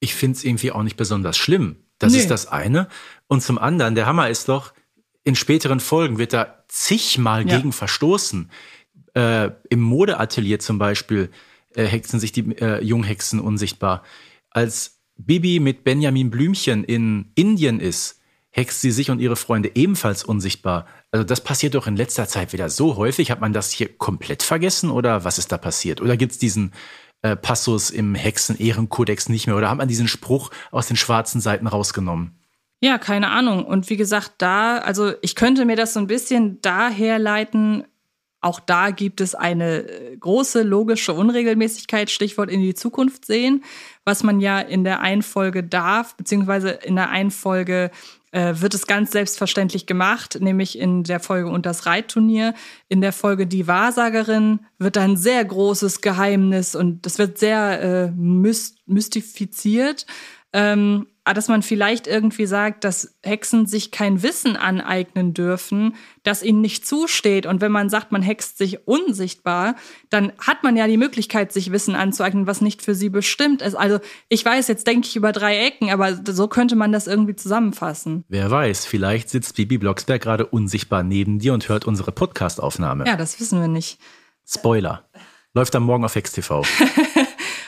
[0.00, 1.76] Ich finde es irgendwie auch nicht besonders schlimm.
[1.98, 2.18] Das Nee.
[2.18, 2.88] ist das eine.
[3.26, 4.74] Und zum anderen, der Hammer ist doch,
[5.22, 7.56] in späteren Folgen wird da zigmal Ja.
[7.56, 8.50] gegen verstoßen.
[9.14, 11.30] Äh, Im Modeatelier zum Beispiel
[11.74, 14.02] äh, hexen sich die äh, Junghexen unsichtbar.
[14.50, 20.24] Als Bibi mit Benjamin Blümchen in Indien ist, hext sie sich und ihre Freunde ebenfalls
[20.24, 20.86] unsichtbar.
[21.10, 23.30] Also das passiert doch in letzter Zeit wieder so häufig.
[23.30, 26.00] Hat man das hier komplett vergessen oder was ist da passiert?
[26.00, 26.72] Oder gibt's diesen
[27.22, 29.56] äh, Passus im Hexen-Ehrenkodex nicht mehr?
[29.56, 32.38] Oder hat man diesen Spruch aus den schwarzen Seiten rausgenommen?
[32.80, 33.64] Ja, keine Ahnung.
[33.64, 37.84] Und wie gesagt, da, also ich könnte mir das so ein bisschen daher leiten,
[38.44, 43.64] auch da gibt es eine äh, große logische Unregelmäßigkeit, Stichwort in die Zukunft sehen,
[44.04, 47.90] was man ja in der einen Folge darf, beziehungsweise in der einen Folge
[48.32, 52.52] äh, wird es ganz selbstverständlich gemacht, nämlich in der Folge und das Reitturnier.
[52.88, 58.10] In der Folge Die Wahrsagerin wird ein sehr großes Geheimnis und das wird sehr äh,
[58.10, 60.04] myst mystifiziert.
[60.54, 66.60] Ähm, dass man vielleicht irgendwie sagt, dass Hexen sich kein Wissen aneignen dürfen, das ihnen
[66.60, 67.46] nicht zusteht.
[67.46, 69.74] Und wenn man sagt, man hext sich unsichtbar,
[70.10, 73.74] dann hat man ja die Möglichkeit, sich Wissen anzueignen, was nicht für sie bestimmt ist.
[73.74, 77.36] Also ich weiß, jetzt denke ich über drei Ecken, aber so könnte man das irgendwie
[77.36, 78.24] zusammenfassen.
[78.28, 83.06] Wer weiß, vielleicht sitzt Bibi Blocksberg gerade unsichtbar neben dir und hört unsere Podcast-Aufnahme.
[83.06, 83.98] Ja, das wissen wir nicht.
[84.46, 85.08] Spoiler.
[85.54, 86.64] Läuft am Morgen auf Hex TV.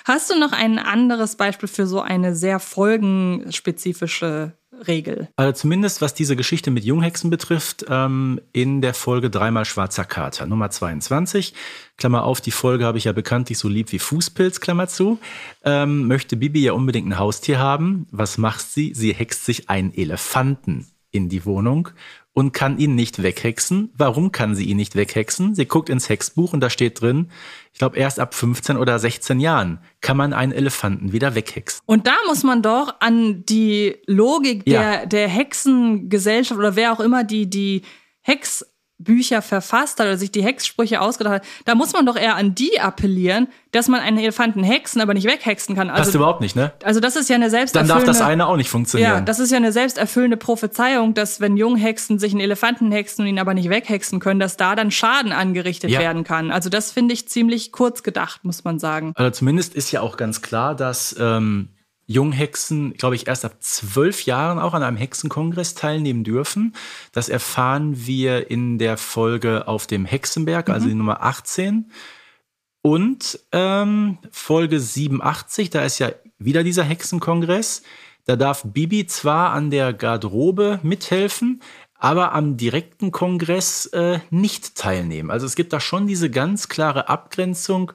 [0.06, 4.52] Hast du noch ein anderes Beispiel für so eine sehr folgenspezifische
[4.86, 5.26] Regel?
[5.34, 10.46] Also zumindest was diese Geschichte mit Junghexen betrifft, ähm, in der Folge dreimal Schwarzer Kater,
[10.46, 11.54] Nummer 22.
[11.96, 15.18] Klammer auf, die Folge habe ich ja bekanntlich so lieb wie Fußpilz, Klammer zu.
[15.64, 18.06] Ähm, möchte Bibi ja unbedingt ein Haustier haben.
[18.12, 18.94] Was macht sie?
[18.94, 21.88] Sie hext sich einen Elefanten in die Wohnung
[22.36, 23.90] und kann ihn nicht weghexen.
[23.96, 25.54] Warum kann sie ihn nicht weghexen?
[25.54, 27.30] Sie guckt ins Hexbuch und da steht drin,
[27.72, 31.80] ich glaube erst ab 15 oder 16 Jahren kann man einen Elefanten wieder weghexen.
[31.86, 34.82] Und da muss man doch an die Logik Ja.
[34.82, 37.80] der, der Hexengesellschaft oder wer auch immer die, die
[38.98, 42.54] Hexbücher verfasst hat oder sich die Hexsprüche ausgedacht hat, da muss man doch eher an
[42.54, 45.88] die appellieren, dass man einen Elefanten hexen, aber nicht weghexen kann.
[45.88, 46.72] Passt Also, überhaupt nicht, ne?
[46.82, 47.94] also das ist ja eine Dann selbsterfüllende...
[47.94, 49.10] darf das eine auch nicht funktionieren.
[49.12, 53.28] Ja, das ist ja eine selbsterfüllende Prophezeiung, dass wenn Junghexen sich einen Elefanten hexen und
[53.28, 56.00] ihn aber nicht weghexen können, dass da dann Schaden angerichtet Ja.
[56.00, 56.50] werden kann.
[56.50, 59.12] Also das finde ich ziemlich kurz gedacht, muss man sagen.
[59.14, 61.68] Also zumindest ist ja auch ganz klar, dass ähm,
[62.06, 66.74] Junghexen, glaube ich, erst ab zwölf Jahren auch an einem Hexenkongress teilnehmen dürfen.
[67.12, 71.90] Das erfahren wir in der Folge auf dem Hexenberg, also die Nummer 18.
[72.82, 77.82] Und ähm, Folge 87, da ist ja wieder dieser Hexenkongress.
[78.26, 81.60] Da darf Bibi zwar an der Garderobe mithelfen,
[81.98, 85.30] aber am direkten Kongress äh, nicht teilnehmen.
[85.30, 87.92] Also es gibt da schon diese ganz klare Abgrenzung.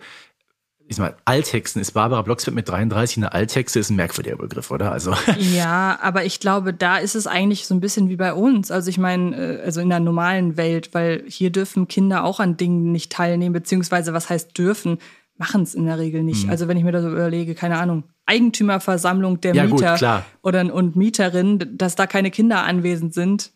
[0.91, 4.71] Ich sag mal, Althexen ist Barbara Blocksberg mit 33 eine Althexe, ist ein merkwürdiger Begriff,
[4.71, 4.91] oder?
[4.91, 8.71] Also Ja, aber ich glaube, da ist es eigentlich so ein bisschen wie bei uns.
[8.71, 12.57] Also ich meine, äh, also in der normalen Welt, weil hier dürfen Kinder auch an
[12.57, 14.97] Dingen nicht teilnehmen, beziehungsweise was heißt dürfen?
[15.37, 16.43] machen es in der Regel nicht.
[16.43, 16.51] Mhm.
[16.51, 20.25] Also wenn ich mir da so überlege, keine Ahnung, Eigentümerversammlung der Ja, gut, Mieter klar.
[20.43, 23.51] oder und Mieterin, dass da keine Kinder anwesend sind.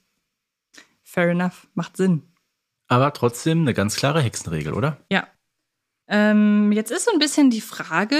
[1.03, 2.23] Fair enough, macht Sinn.
[2.87, 4.97] Aber trotzdem eine ganz klare Hexenregel, oder?
[5.11, 5.27] Ja.
[6.07, 8.17] Ähm, jetzt ist so ein bisschen die Frage,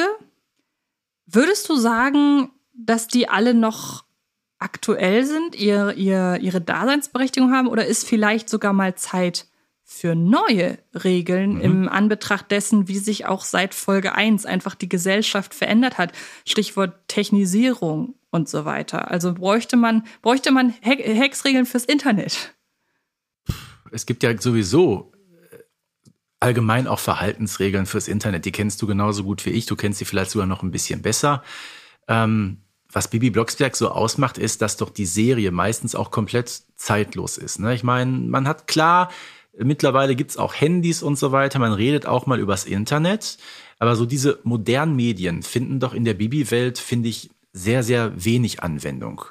[1.25, 4.05] würdest du sagen, dass die alle noch
[4.57, 9.47] aktuell sind, ihr, ihr, ihre Daseinsberechtigung haben oder ist vielleicht sogar mal Zeit
[9.87, 15.53] für neue Regeln im Anbetracht dessen, wie sich auch seit Folge 1 einfach die Gesellschaft
[15.53, 16.11] verändert hat?
[16.43, 19.11] Stichwort Technisierung und so weiter.
[19.11, 22.55] Also bräuchte man, bräuchte man He Hexregeln fürs Internet?
[23.91, 25.11] Es gibt ja sowieso
[26.45, 28.45] allgemein auch Verhaltensregeln fürs Internet.
[28.45, 29.65] Die kennst du genauso gut wie ich.
[29.65, 31.43] Du kennst sie vielleicht sogar noch ein bisschen besser.
[32.07, 32.57] Ähm,
[32.91, 37.59] was Bibi Blocksberg so ausmacht, ist, dass doch die Serie meistens auch komplett zeitlos ist.
[37.59, 37.73] Ne?
[37.73, 39.09] Ich meine, man hat klar,
[39.57, 43.37] mittlerweile gibt's auch Handys und so weiter, man redet auch mal übers Internet,
[43.79, 48.61] aber so diese modernen Medien finden doch in der Bibi-Welt, finde ich, sehr, sehr wenig
[48.61, 49.25] Anwendung.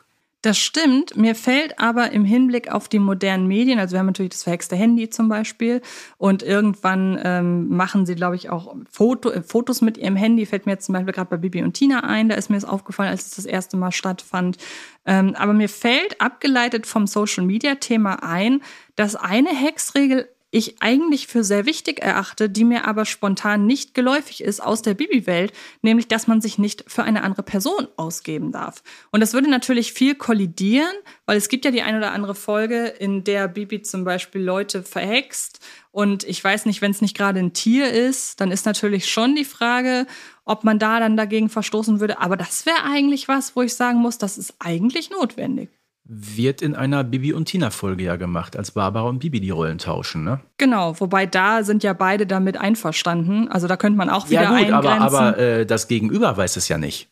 [0.45, 1.17] Das stimmt.
[1.17, 4.77] Mir fällt aber im Hinblick auf die modernen Medien, also wir haben natürlich das verhexte
[4.77, 5.81] Handy zum Beispiel
[6.19, 10.45] und irgendwann ähm, machen sie, glaube ich, auch Foto, äh, Fotos mit ihrem Handy.
[10.45, 12.29] Fällt mir jetzt zum Beispiel gerade bei Bibi und Tina ein.
[12.29, 14.59] Da ist mir das aufgefallen, als es das erste Mal stattfand.
[15.07, 18.61] Ähm, aber mir fällt abgeleitet vom Social-Media-Thema ein,
[18.97, 24.41] dass eine Hexregel ich eigentlich für sehr wichtig erachte, die mir aber spontan nicht geläufig
[24.41, 25.53] ist aus der Bibi-Welt,
[25.83, 28.85] nämlich, dass man sich nicht für eine andere Person ausgeben darf.
[29.11, 30.93] Und das würde natürlich viel kollidieren,
[31.27, 34.85] weil es gibt ja die ein oder andere Folge, in der Bibi zum Beispiel Leute
[34.85, 35.59] verhext.
[35.91, 39.35] Und ich weiß nicht, wenn es nicht gerade ein Tier ist, dann ist natürlich schon
[39.35, 40.07] die Frage,
[40.45, 42.21] ob man da dann dagegen verstoßen würde.
[42.21, 45.71] Aber das wäre eigentlich was, wo ich sagen muss, das ist eigentlich notwendig.
[46.07, 49.79] Wird in einer Bibi und Tina Folge ja gemacht, als Barbara und Bibi die Rollen
[49.79, 50.41] tauschen, ne?
[50.59, 53.49] Genau, wobei da sind ja beide damit einverstanden.
[53.49, 55.17] Also da könnte man auch wieder Ja gut, aber, eingrenzen.
[55.17, 57.09] aber äh, das Gegenüber weiß es ja nicht.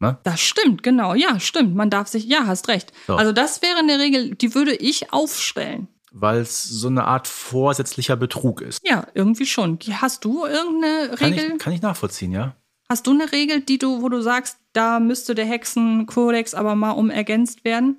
[0.00, 0.18] Ne?
[0.24, 1.14] Das stimmt, genau.
[1.14, 1.76] Ja, stimmt.
[1.76, 2.92] Man darf sich, ja, hast recht.
[3.06, 3.14] So.
[3.14, 5.86] Also das wäre eine Regel, die würde ich aufstellen.
[6.10, 8.84] Weil es so eine Art vorsätzlicher Betrug ist.
[8.84, 9.78] Ja, irgendwie schon.
[9.92, 11.52] Hast du irgendeine Kann Regel?
[11.52, 12.56] ich, kann ich nachvollziehen, ja?
[12.88, 16.90] Hast du eine Regel, die du, wo du sagst, da müsste der Hexenkodex aber mal
[16.90, 17.98] um ergänzt werden?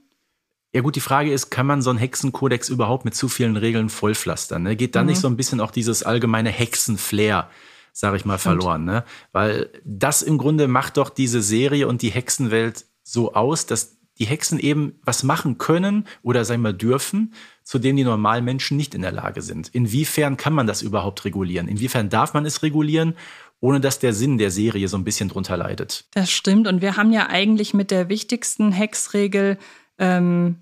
[0.74, 3.90] Ja gut, die Frage ist, kann man so einen Hexenkodex überhaupt mit zu vielen Regeln
[3.90, 4.64] vollpflastern?
[4.64, 4.76] Ne?
[4.76, 7.48] Geht dann nicht so ein bisschen auch dieses allgemeine Hexenflair,
[7.92, 8.84] sag ich mal, verloren?
[8.84, 9.04] Ne?
[9.32, 14.26] Weil das im Grunde macht doch diese Serie und die Hexenwelt so aus, dass die
[14.26, 18.96] Hexen eben was machen können oder sagen wir dürfen, zu dem die normalen Menschen nicht
[18.96, 19.70] in der Lage sind.
[19.70, 21.68] Inwiefern kann man das überhaupt regulieren?
[21.68, 23.16] Inwiefern darf man es regulieren,
[23.60, 26.06] ohne dass der Sinn der Serie so ein bisschen drunter leidet?
[26.12, 26.68] Das stimmt.
[26.68, 29.58] Und wir haben ja eigentlich mit der wichtigsten Hexregel,
[29.98, 30.58] ähm,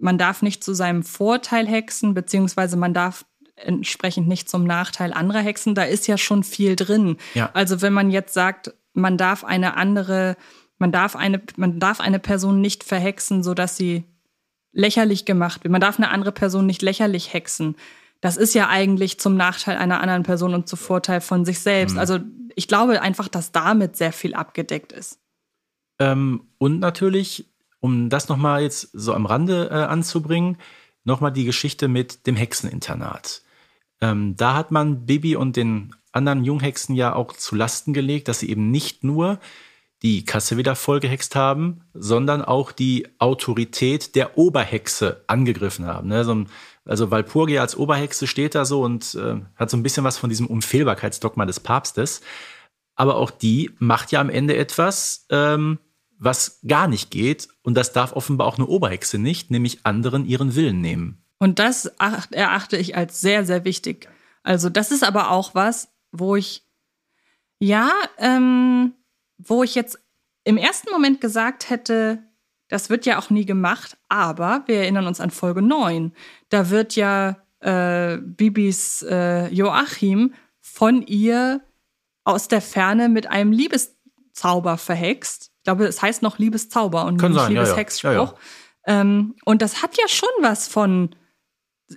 [0.00, 3.24] man darf nicht zu seinem Vorteil hexen, beziehungsweise man darf
[3.56, 5.74] entsprechend nicht zum Nachteil anderer hexen.
[5.74, 7.16] Da ist ja schon viel drin.
[7.34, 7.50] Ja.
[7.54, 10.36] Also wenn man jetzt sagt, man darf eine andere,
[10.78, 14.04] man darf eine, man darf eine Person nicht verhexen, sodass sie
[14.72, 15.72] lächerlich gemacht wird.
[15.72, 17.76] Man darf eine andere Person nicht lächerlich hexen.
[18.20, 21.96] Das ist ja eigentlich zum Nachteil einer anderen Person und zum Vorteil von sich selbst.
[21.96, 22.18] Also
[22.54, 25.20] ich glaube einfach, dass damit sehr viel abgedeckt ist.
[26.00, 27.46] Ähm, und natürlich,
[27.80, 30.56] um das nochmal jetzt so am Rande äh, anzubringen,
[31.04, 33.42] nochmal die Geschichte mit dem Hexeninternat.
[34.00, 38.40] Ähm, da hat man Bibi und den anderen Junghexen ja auch zu Lasten gelegt, dass
[38.40, 39.38] sie eben nicht nur
[40.02, 46.08] die Kasse wieder vollgehext haben, sondern auch die Autorität der Oberhexe angegriffen haben.
[46.08, 46.24] Ne?
[46.24, 46.48] So, ein-
[46.84, 50.30] also Walpurgia als Oberhexe steht da so und äh, hat so ein bisschen was von
[50.30, 52.20] diesem Unfehlbarkeitsdogma des Papstes.
[52.94, 55.78] Aber auch die macht ja am Ende etwas, ähm,
[56.18, 57.48] was gar nicht geht.
[57.62, 61.22] Und das darf offenbar auch eine Oberhexe nicht, nämlich anderen ihren Willen nehmen.
[61.38, 64.08] Und das ach- erachte ich als sehr, sehr wichtig.
[64.42, 66.64] Also das ist aber auch was, wo ich,
[67.60, 68.94] ja, ähm,
[69.38, 69.98] wo ich jetzt
[70.44, 72.22] im ersten Moment gesagt hätte,
[72.68, 76.12] das wird ja auch nie gemacht, aber wir erinnern uns an Folge 9.
[76.48, 81.60] Da wird ja äh, Bibis äh, Joachim von ihr
[82.24, 85.47] aus der Ferne mit einem Liebeszauber verhext.
[85.68, 87.52] Ich glaube, es heißt noch Liebeszauber und Kann nicht sein.
[87.52, 88.10] Liebeshexspruch.
[88.10, 88.22] Ja,
[88.86, 89.00] ja.
[89.02, 91.10] Ähm, und das hat ja schon was von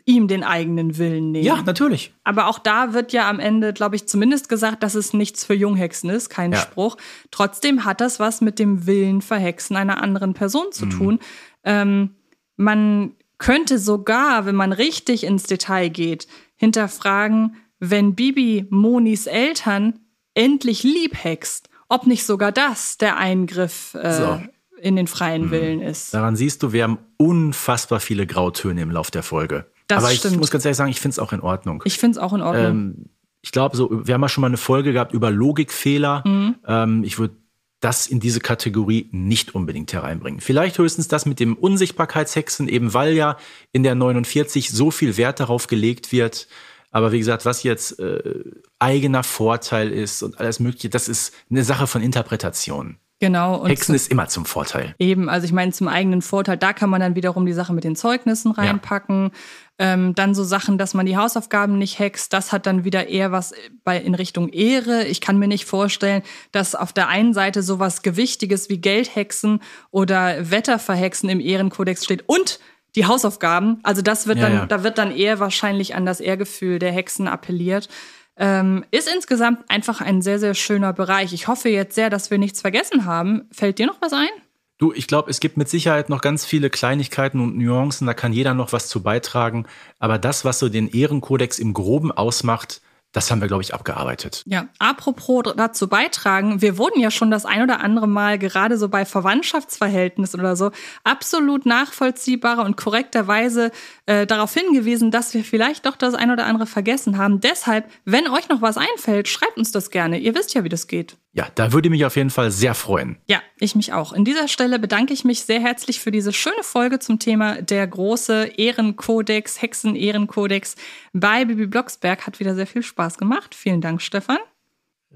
[0.05, 1.45] ihm den eigenen Willen nehmen.
[1.45, 2.13] Ja, natürlich.
[2.25, 5.53] Aber auch da wird ja am Ende, glaube ich, zumindest gesagt, dass es nichts für
[5.53, 6.57] Junghexen ist, kein Ja.
[6.59, 6.97] Spruch.
[7.31, 10.71] Trotzdem hat das was mit dem Willen verhexen einer anderen Person Mhm.
[10.73, 11.19] zu tun.
[11.63, 12.15] Ähm,
[12.57, 19.99] man könnte sogar, wenn man richtig ins Detail geht, hinterfragen, wenn Bibi Monis Eltern
[20.33, 24.27] endlich lieb hext, ob nicht sogar das der Eingriff äh, So.
[24.37, 24.49] Mhm.
[24.81, 26.13] in den freien Willen ist.
[26.13, 29.65] Daran siehst du, wir haben unfassbar viele Grautöne im Lauf der Folge.
[29.87, 30.37] Das Aber ich stimmt.
[30.37, 31.83] muss ganz ehrlich sagen, ich finde es auch in Ordnung.
[31.85, 32.65] Ich finde es auch in Ordnung.
[32.65, 33.05] Ähm,
[33.41, 36.23] ich glaube, so, wir haben ja schon mal eine Folge gehabt über Logikfehler.
[36.25, 36.55] Mhm.
[36.65, 37.35] Ähm, ich würde
[37.81, 40.39] das in diese Kategorie nicht unbedingt hereinbringen.
[40.39, 43.37] Vielleicht höchstens das mit dem Unsichtbarkeitshexen, eben weil ja
[43.71, 46.47] in der 49 so viel Wert darauf gelegt wird.
[46.91, 48.43] Aber wie gesagt, was jetzt äh,
[48.79, 52.97] eigener Vorteil ist und alles Mögliche, das ist eine Sache von Interpretation.
[53.21, 53.57] Genau.
[53.57, 54.95] Und Hexen ist immer zum Vorteil.
[54.97, 57.83] Eben, also ich meine zum eigenen Vorteil, da kann man dann wiederum die Sache mit
[57.83, 59.29] den Zeugnissen reinpacken.
[59.77, 63.31] Ähm, dann so Sachen, dass man die Hausaufgaben nicht hext, das hat dann wieder eher
[63.31, 65.05] was bei in Richtung Ehre.
[65.05, 69.61] Ich kann mir nicht vorstellen, dass auf der einen Seite sowas Gewichtiges wie Geldhexen
[69.91, 72.59] oder Wetterverhexen im Ehrenkodex steht und
[72.95, 73.79] die Hausaufgaben.
[73.83, 74.65] Also das wird Ja, dann, ja.
[74.65, 77.89] da wird dann eher wahrscheinlich an das Ehrgefühl der Hexen appelliert.
[78.37, 81.33] Ähm, ist insgesamt einfach ein sehr, sehr schöner Bereich.
[81.33, 83.43] Ich hoffe jetzt sehr, dass wir nichts vergessen haben.
[83.51, 84.29] Fällt dir noch was ein?
[84.77, 88.33] Du, ich glaube, es gibt mit Sicherheit noch ganz viele Kleinigkeiten und Nuancen, da kann
[88.33, 89.67] jeder noch was zu beitragen.
[89.99, 92.81] Aber das, was so den Ehrenkodex im Groben ausmacht,
[93.11, 94.43] das haben wir, glaube ich, abgearbeitet.
[94.45, 98.87] Ja, apropos dazu beitragen, wir wurden ja schon das ein oder andere Mal gerade so
[98.87, 100.71] bei Verwandtschaftsverhältnissen oder so
[101.03, 103.71] absolut nachvollziehbarer und korrekterweise
[104.05, 107.41] äh, darauf hingewiesen, dass wir vielleicht doch das ein oder andere vergessen haben.
[107.41, 110.17] Deshalb, wenn euch noch was einfällt, schreibt uns das gerne.
[110.17, 111.17] Ihr wisst ja, wie das geht.
[111.33, 113.17] Ja, da würde ich mich auf jeden Fall sehr freuen.
[113.25, 114.11] Ja, ich mich auch.
[114.11, 117.87] In dieser Stelle bedanke ich mich sehr herzlich für diese schöne Folge zum Thema der
[117.87, 120.75] große Ehrenkodex, Hexen-Ehrenkodex
[121.13, 122.27] bei Bibi Blocksberg.
[122.27, 123.55] Hat wieder sehr viel Spaß gemacht.
[123.55, 124.37] Vielen Dank, Stefan.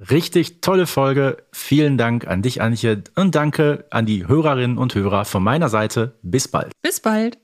[0.10, 1.38] Richtig tolle Folge.
[1.54, 3.04] Vielen Dank an dich, Antje.
[3.16, 6.18] Und danke an die Hörerinnen und Hörer von meiner Seite.
[6.24, 6.72] Bis bald.
[6.82, 7.38] Bis bald.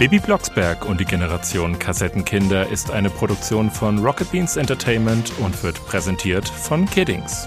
[0.00, 5.76] Baby Blocksberg und die Generation Kassettenkinder ist eine Produktion von Rocket Beans Entertainment und wird
[5.86, 7.46] präsentiert von Kiddings.